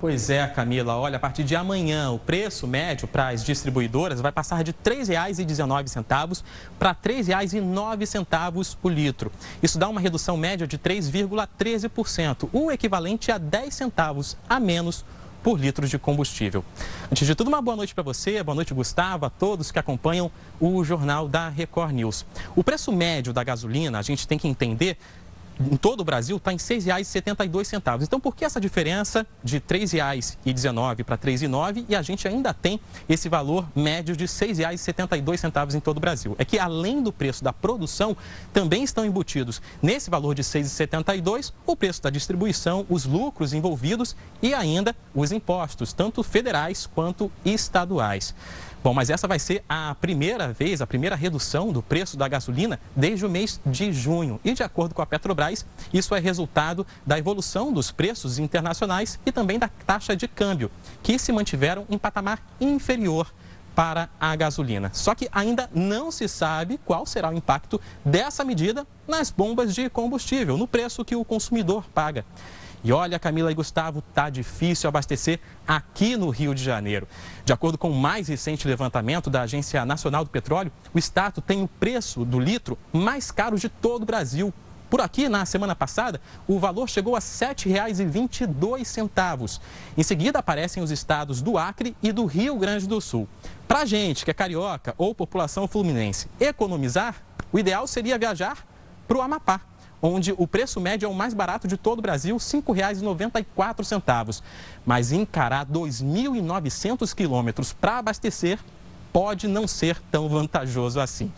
[0.03, 0.96] Pois é, Camila.
[0.96, 4.76] Olha, a partir de amanhã, o preço médio para as distribuidoras vai passar de R$
[4.84, 6.42] 3,19
[6.76, 9.30] para R$ 3,09 por litro.
[9.62, 15.05] Isso dá uma redução média de 3,13%, o equivalente a 10 centavos a menos
[15.40, 16.64] por litro de combustível.
[17.11, 20.32] Antes de tudo, uma boa noite para você, boa noite, Gustavo, a todos que acompanham
[20.61, 22.26] o jornal da Record News.
[22.57, 24.96] O preço médio da gasolina, a gente tem que entender
[25.61, 28.03] em todo o Brasil está em R$ 6,72.
[28.03, 32.53] Então, por que essa diferença de R$ 3,19 para R$ 3,09 e a gente ainda
[32.53, 36.34] tem esse valor médio de R$ 6,72 em todo o Brasil?
[36.38, 38.16] É que, além do preço da produção,
[38.53, 44.16] também estão embutidos nesse valor de R$ 6,72 o preço da distribuição, os lucros envolvidos
[44.40, 48.34] e ainda os impostos, tanto federais quanto estaduais.
[48.83, 52.80] Bom, mas essa vai ser a primeira vez, a primeira redução do preço da gasolina
[52.97, 54.41] desde o mês de junho.
[54.45, 59.30] E de acordo com a Petrobras, isso é resultado da evolução dos preços internacionais e
[59.30, 60.68] também da taxa de câmbio,
[61.01, 63.33] que se mantiveram em patamar inferior
[63.72, 64.91] para a gasolina.
[64.93, 69.89] Só que ainda não se sabe qual será o impacto dessa medida nas bombas de
[69.89, 72.24] combustível, no preço que o consumidor paga.
[72.85, 77.07] E olha, Camila e Gustavo, tá difícil abastecer aqui no Rio de Janeiro.
[77.45, 81.62] De acordo com o mais recente levantamento da Agência Nacional do Petróleo, o estado tem
[81.62, 84.53] o preço do litro mais caro de todo o Brasil.
[84.91, 89.61] Por aqui, na semana passada, o valor chegou a R$ 7,22.
[89.97, 93.28] Em seguida, aparecem os estados do Acre e do Rio Grande do Sul.
[93.66, 98.66] Para gente que é carioca ou população fluminense economizar, o ideal seria viajar
[99.07, 99.71] para o Amapá
[100.03, 104.42] onde o preço médio é o mais barato de todo o Brasil, R$ 5,94.
[104.84, 108.59] Mas encarar 2.900 quilômetros para abastecer
[109.12, 111.30] pode não ser tão vantajoso assim.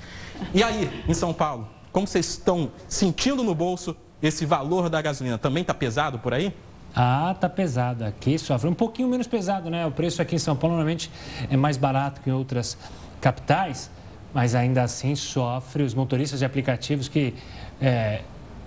[0.55, 5.37] E aí, em São Paulo, como vocês estão sentindo no bolso esse valor da gasolina?
[5.37, 6.55] Também está pesado por aí?
[6.95, 8.05] Ah, tá pesado.
[8.05, 9.85] Aqui sofre um pouquinho menos pesado, né?
[9.85, 11.11] O preço aqui em São Paulo normalmente
[11.51, 12.79] é mais barato que em outras
[13.21, 13.91] capitais,
[14.33, 17.35] mas ainda assim sofre os motoristas de aplicativos que
[17.81, 18.23] é,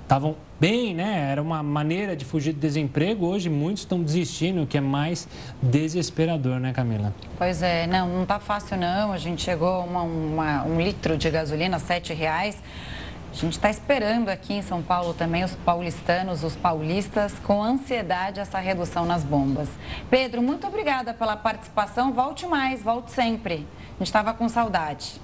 [0.08, 1.30] estavam bem, né?
[1.30, 3.26] Era uma maneira de fugir do desemprego.
[3.26, 5.28] Hoje muitos estão desistindo, o que é mais
[5.62, 7.14] desesperador, né, Camila?
[7.38, 9.12] Pois é, não, não tá fácil não.
[9.12, 12.58] A gente chegou a uma, uma, um litro de gasolina, sete reais.
[13.30, 18.40] A gente está esperando aqui em São Paulo também os paulistanos, os paulistas, com ansiedade
[18.40, 19.68] essa redução nas bombas.
[20.10, 22.14] Pedro, muito obrigada pela participação.
[22.14, 23.68] Volte mais, volte sempre.
[23.96, 25.20] A gente estava com saudade.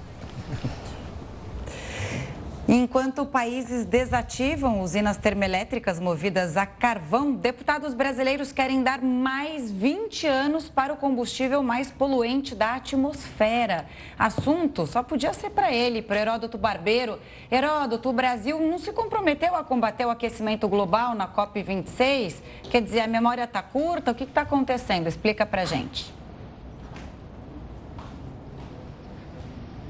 [2.66, 10.66] Enquanto países desativam usinas termoelétricas movidas a carvão, deputados brasileiros querem dar mais 20 anos
[10.66, 13.84] para o combustível mais poluente da atmosfera.
[14.18, 17.18] Assunto só podia ser para ele, para Heródoto Barbeiro.
[17.50, 22.36] Heródoto, o Brasil não se comprometeu a combater o aquecimento global na COP26?
[22.70, 24.10] Quer dizer, a memória está curta?
[24.10, 25.06] O que está acontecendo?
[25.06, 26.23] Explica para gente.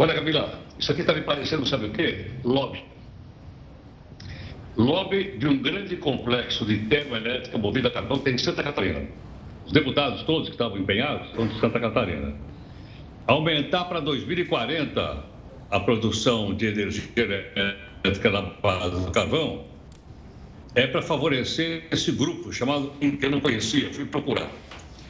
[0.04, 2.26] Olha, Camila, isso aqui está me parecendo, sabe o quê?
[2.44, 2.84] Lobby.
[4.76, 9.00] Lobby de um grande complexo de termoelétrica movida a carvão que tem em Santa Catarina.
[9.64, 12.34] Os deputados todos que estavam empenhados são de Santa Catarina.
[13.26, 15.24] Aumentar para 2040
[15.70, 17.50] a produção de energia
[18.04, 19.64] elétrica na base do carvão
[20.74, 24.50] é para favorecer esse grupo chamado, que eu não conhecia, fui procurar.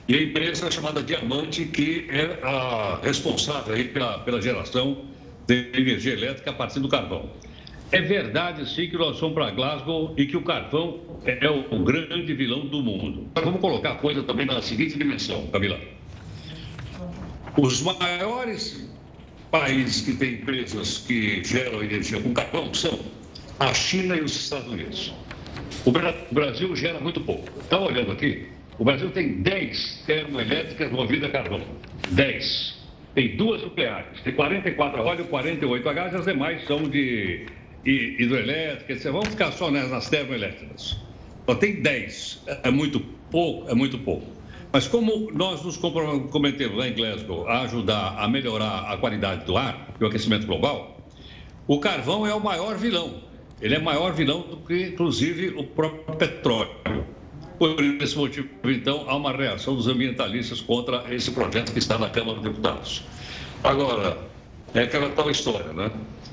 [0.07, 4.99] E a empresa chamada Diamante, que é a responsável aí pela, pela geração
[5.47, 7.31] de energia elétrica a partir do carvão.
[7.91, 12.35] É verdade, sim, que nós fomos para Glasgow e que o carvão é o grande
[12.35, 13.29] vilão do mundo.
[13.35, 15.81] Vamos colocar a coisa também na seguinte dimensão, Camila.
[17.57, 18.91] Os maiores
[19.51, 22.99] países que têm empresas que geram energia com carvão são
[23.61, 25.15] a China e os Estados Unidos.
[25.87, 25.93] O
[26.35, 27.49] Brasil gera muito pouco.
[27.61, 28.49] Está olhando aqui?
[28.79, 31.61] O Brasil tem 10 termoelétricas movidas a carvão.
[32.11, 32.85] 10.
[33.15, 37.47] tem duas nucleares, tem 44 a óleo, 48 a gás, e as demais são de
[37.85, 41.01] hidroelétrica, vamos ficar só nas termoelétricas.
[41.47, 43.01] Só tem 10, é muito
[43.31, 44.27] pouco, é muito pouco.
[44.73, 49.57] Mas como nós nos comprometemos lá em Glasgow a ajudar a melhorar a qualidade do
[49.57, 51.09] ar e o aquecimento global,
[51.69, 53.23] o carvão é o maior vilão.
[53.61, 57.14] Ele é maior vilão do que, inclusive, o próprio petróleo.
[57.59, 62.11] Por esse motivo, então, há uma reação dos ambientalistas contra esse projeto que está na
[62.11, 63.05] Câmara dos Deputados.
[63.63, 64.19] Agora,
[64.75, 65.91] é aquela tal história, né?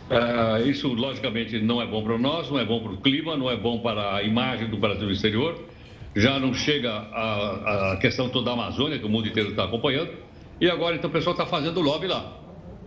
[0.09, 3.49] É, isso, logicamente, não é bom para nós, não é bom para o clima, não
[3.49, 5.57] é bom para a imagem do Brasil no exterior.
[6.15, 10.11] Já não chega a, a questão toda da Amazônia, que o mundo inteiro está acompanhando.
[10.59, 12.37] E agora, então, o pessoal está fazendo lobby lá,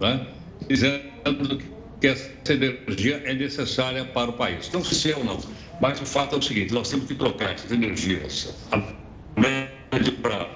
[0.00, 0.26] né?
[0.68, 1.58] dizendo
[2.00, 4.70] que essa energia é necessária para o país.
[4.72, 5.38] Não sei se é ou não,
[5.80, 8.54] mas o fato é o seguinte: nós temos que trocar essas energias
[10.22, 10.48] para,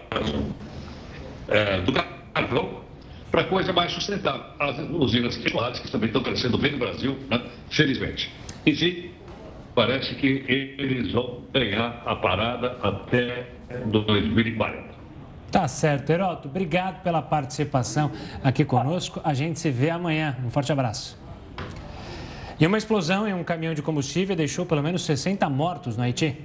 [1.49, 2.79] é, do carvão
[3.31, 4.43] para coisa mais sustentável.
[4.59, 7.43] As usinas chocolates, que também estão crescendo bem no Brasil, né?
[7.71, 8.33] felizmente.
[8.67, 9.11] Enfim,
[9.75, 10.45] parece que
[10.79, 13.49] eles vão ganhar a parada até
[13.87, 14.89] 2040.
[15.51, 16.49] Tá certo, Heroto.
[16.49, 18.11] Obrigado pela participação
[18.43, 19.21] aqui conosco.
[19.25, 20.37] A gente se vê amanhã.
[20.45, 21.19] Um forte abraço.
[22.61, 26.45] E uma explosão em um caminhão de combustível deixou pelo menos 60 mortos no Haiti.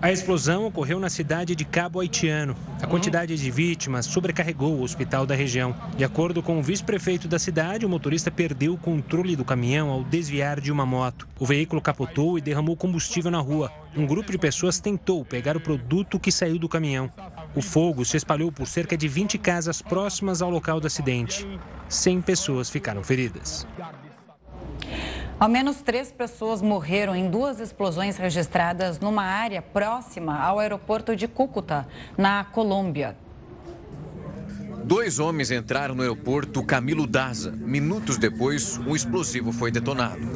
[0.00, 2.56] A explosão ocorreu na cidade de Cabo Haitiano.
[2.82, 5.74] A quantidade de vítimas sobrecarregou o hospital da região.
[5.98, 10.02] De acordo com o vice-prefeito da cidade, o motorista perdeu o controle do caminhão ao
[10.02, 11.28] desviar de uma moto.
[11.38, 13.70] O veículo capotou e derramou combustível na rua.
[13.94, 17.10] Um grupo de pessoas tentou pegar o produto que saiu do caminhão.
[17.54, 21.46] O fogo se espalhou por cerca de 20 casas próximas ao local do acidente.
[21.88, 23.66] 100 pessoas ficaram feridas.
[25.38, 31.28] Ao menos três pessoas morreram em duas explosões registradas numa área próxima ao aeroporto de
[31.28, 33.14] Cúcuta, na Colômbia.
[34.82, 37.50] Dois homens entraram no aeroporto Camilo Daza.
[37.50, 40.26] Minutos depois, um explosivo foi detonado.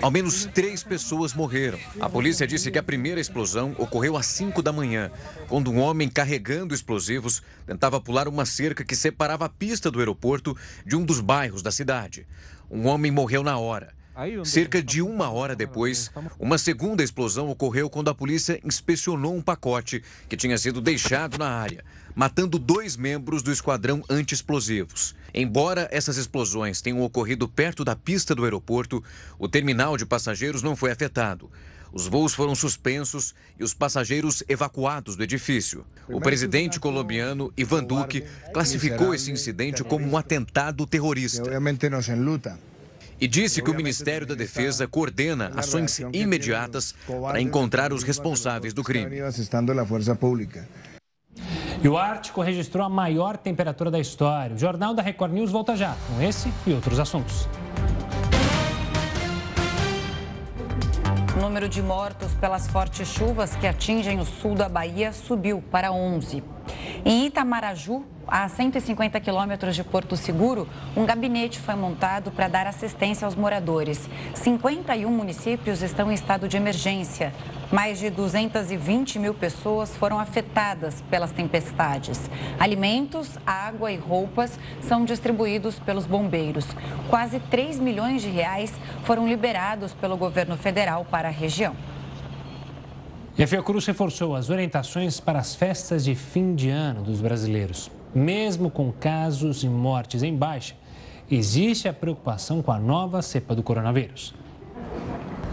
[0.00, 1.78] Ao menos três pessoas morreram.
[2.00, 5.10] A polícia disse que a primeira explosão ocorreu às 5 da manhã,
[5.48, 10.56] quando um homem carregando explosivos tentava pular uma cerca que separava a pista do aeroporto
[10.86, 12.26] de um dos bairros da cidade.
[12.70, 13.95] Um homem morreu na hora.
[14.44, 20.02] Cerca de uma hora depois, uma segunda explosão ocorreu quando a polícia inspecionou um pacote
[20.26, 25.14] que tinha sido deixado na área, matando dois membros do esquadrão anti-explosivos.
[25.34, 29.04] Embora essas explosões tenham ocorrido perto da pista do aeroporto,
[29.38, 31.50] o terminal de passageiros não foi afetado.
[31.92, 35.84] Os voos foram suspensos e os passageiros evacuados do edifício.
[36.08, 41.50] O presidente colombiano Ivan Duque classificou esse incidente como um atentado terrorista
[43.20, 48.82] e disse que o Ministério da Defesa coordena ações imediatas para encontrar os responsáveis do
[48.82, 49.16] crime.
[51.82, 54.56] E o Ártico registrou a maior temperatura da história.
[54.56, 57.46] O Jornal da Record News volta já com esse e outros assuntos.
[61.36, 65.92] O número de mortos pelas fortes chuvas que atingem o sul da Bahia subiu para
[65.92, 66.42] 11.
[67.04, 73.24] Em Itamaraju, a 150 quilômetros de Porto Seguro, um gabinete foi montado para dar assistência
[73.24, 74.08] aos moradores.
[74.34, 77.32] 51 municípios estão em estado de emergência.
[77.70, 82.30] Mais de 220 mil pessoas foram afetadas pelas tempestades.
[82.58, 86.66] Alimentos, água e roupas são distribuídos pelos bombeiros.
[87.08, 88.72] Quase 3 milhões de reais
[89.04, 91.74] foram liberados pelo governo federal para a região.
[93.38, 97.90] E a Fiocruz reforçou as orientações para as festas de fim de ano dos brasileiros.
[98.16, 100.74] Mesmo com casos e mortes em baixa,
[101.30, 104.34] existe a preocupação com a nova cepa do coronavírus.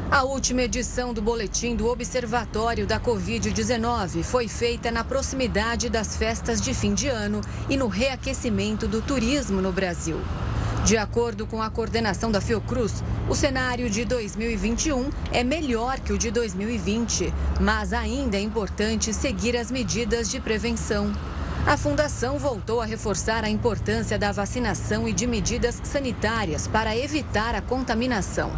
[0.10, 6.62] A última edição do boletim do Observatório da Covid-19 foi feita na proximidade das festas
[6.62, 10.22] de fim de ano e no reaquecimento do turismo no Brasil.
[10.86, 16.18] De acordo com a coordenação da Fiocruz, o cenário de 2021 é melhor que o
[16.18, 21.12] de 2020, mas ainda é importante seguir as medidas de prevenção.
[21.66, 27.56] A Fundação voltou a reforçar a importância da vacinação e de medidas sanitárias para evitar
[27.56, 28.52] a contaminação.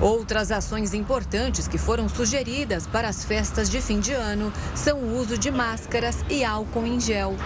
[0.00, 5.18] Outras ações importantes que foram sugeridas para as festas de fim de ano são o
[5.18, 7.36] uso de máscaras e álcool em gel.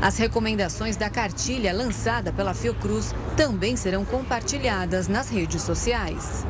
[0.00, 6.46] As recomendações da cartilha lançada pela Fiocruz também serão compartilhadas nas redes sociais.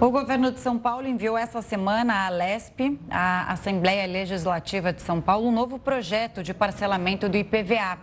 [0.00, 5.20] O governo de São Paulo enviou essa semana à LESP, a Assembleia Legislativa de São
[5.20, 7.98] Paulo, um novo projeto de parcelamento do IPVA.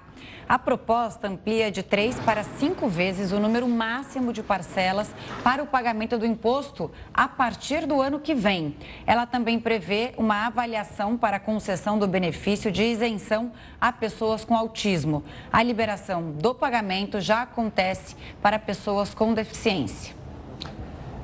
[0.48, 5.12] A proposta amplia de três para cinco vezes o número máximo de parcelas
[5.44, 8.76] para o pagamento do imposto a partir do ano que vem.
[9.08, 14.56] Ela também prevê uma avaliação para a concessão do benefício de isenção a pessoas com
[14.56, 15.24] autismo.
[15.52, 20.17] A liberação do pagamento já acontece para pessoas com deficiência.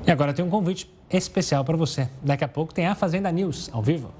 [0.06, 2.08] E agora tem um convite especial para você.
[2.22, 4.12] Daqui a pouco tem a Fazenda News ao vivo.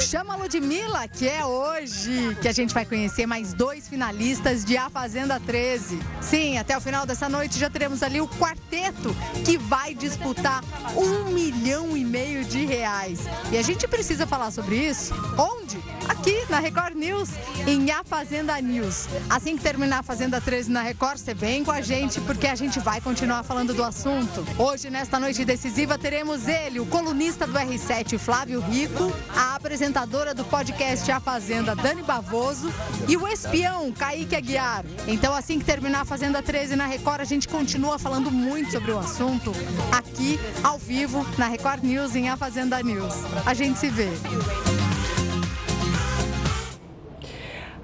[0.00, 4.90] Chama Ludmilla, que é hoje que a gente vai conhecer mais dois finalistas de A
[4.90, 5.98] Fazenda 13.
[6.20, 10.62] Sim, até o final dessa noite já teremos ali o quarteto que vai disputar
[10.94, 13.20] um milhão e meio de reais.
[13.50, 15.14] E a gente precisa falar sobre isso.
[15.38, 15.78] Onde?
[16.06, 17.30] Aqui na Record News,
[17.66, 19.06] em A Fazenda News.
[19.30, 22.54] Assim que terminar a Fazenda 13 na Record, você vem com a gente porque a
[22.54, 24.44] gente vai continuar falando do assunto.
[24.58, 30.43] Hoje, nesta noite decisiva, teremos ele, o colunista do R7, Flávio Rico, a apresentadora do
[30.44, 32.72] podcast A Fazenda, Dani Bavoso,
[33.08, 34.84] e o espião, Kaique Aguiar.
[35.06, 38.92] Então, assim que terminar a Fazenda 13 na Record, a gente continua falando muito sobre
[38.92, 39.52] o assunto
[39.90, 43.14] aqui, ao vivo, na Record News, em A Fazenda News.
[43.46, 44.10] A gente se vê.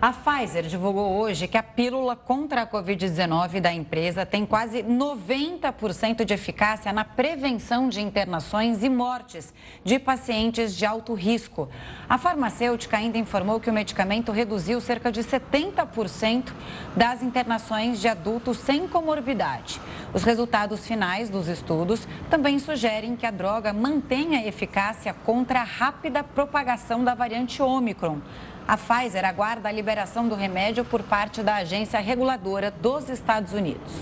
[0.02, 6.24] A Pfizer divulgou hoje que a pílula contra a Covid-19 da empresa tem quase 90%
[6.24, 9.52] de eficácia na prevenção de internações e mortes
[9.84, 11.68] de pacientes de alto risco.
[12.08, 16.50] A farmacêutica ainda informou que o medicamento reduziu cerca de 70%
[16.96, 19.78] das internações de adultos sem comorbidade.
[20.14, 26.24] Os resultados finais dos estudos também sugerem que a droga mantenha eficácia contra a rápida
[26.24, 28.18] propagação da variante Ômicron.
[28.66, 33.92] A Pfizer aguarda a liberação do remédio por parte da agência reguladora dos Estados Unidos.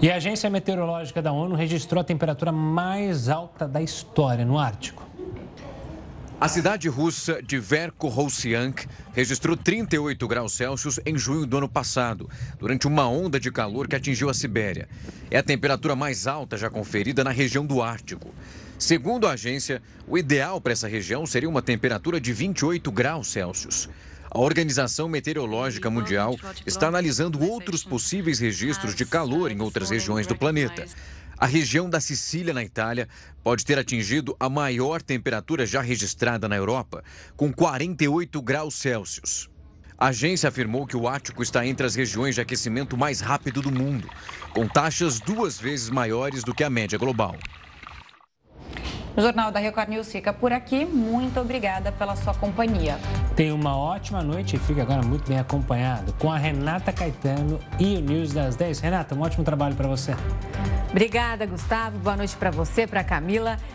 [0.00, 5.06] E a Agência Meteorológica da ONU registrou a temperatura mais alta da história no Ártico.
[6.38, 12.86] A cidade russa de Verkhorovsk registrou 38 graus Celsius em junho do ano passado, durante
[12.86, 14.86] uma onda de calor que atingiu a Sibéria.
[15.30, 18.34] É a temperatura mais alta já conferida na região do Ártico.
[18.78, 23.88] Segundo a agência, o ideal para essa região seria uma temperatura de 28 graus Celsius.
[24.30, 30.36] A Organização Meteorológica Mundial está analisando outros possíveis registros de calor em outras regiões do
[30.36, 30.84] planeta.
[31.38, 33.08] A região da Sicília, na Itália,
[33.42, 37.02] pode ter atingido a maior temperatura já registrada na Europa,
[37.34, 39.48] com 48 graus Celsius.
[39.96, 43.72] A agência afirmou que o Ártico está entre as regiões de aquecimento mais rápido do
[43.72, 44.06] mundo,
[44.52, 47.36] com taxas duas vezes maiores do que a média global.
[49.16, 50.84] O Jornal da Record News fica por aqui.
[50.84, 52.98] Muito obrigada pela sua companhia.
[53.34, 57.96] Tenha uma ótima noite e fique agora muito bem acompanhado com a Renata Caetano e
[57.96, 58.80] o News das 10.
[58.80, 60.14] Renata, um ótimo trabalho para você.
[60.90, 61.98] Obrigada, Gustavo.
[61.98, 63.58] Boa noite para você, para Camila.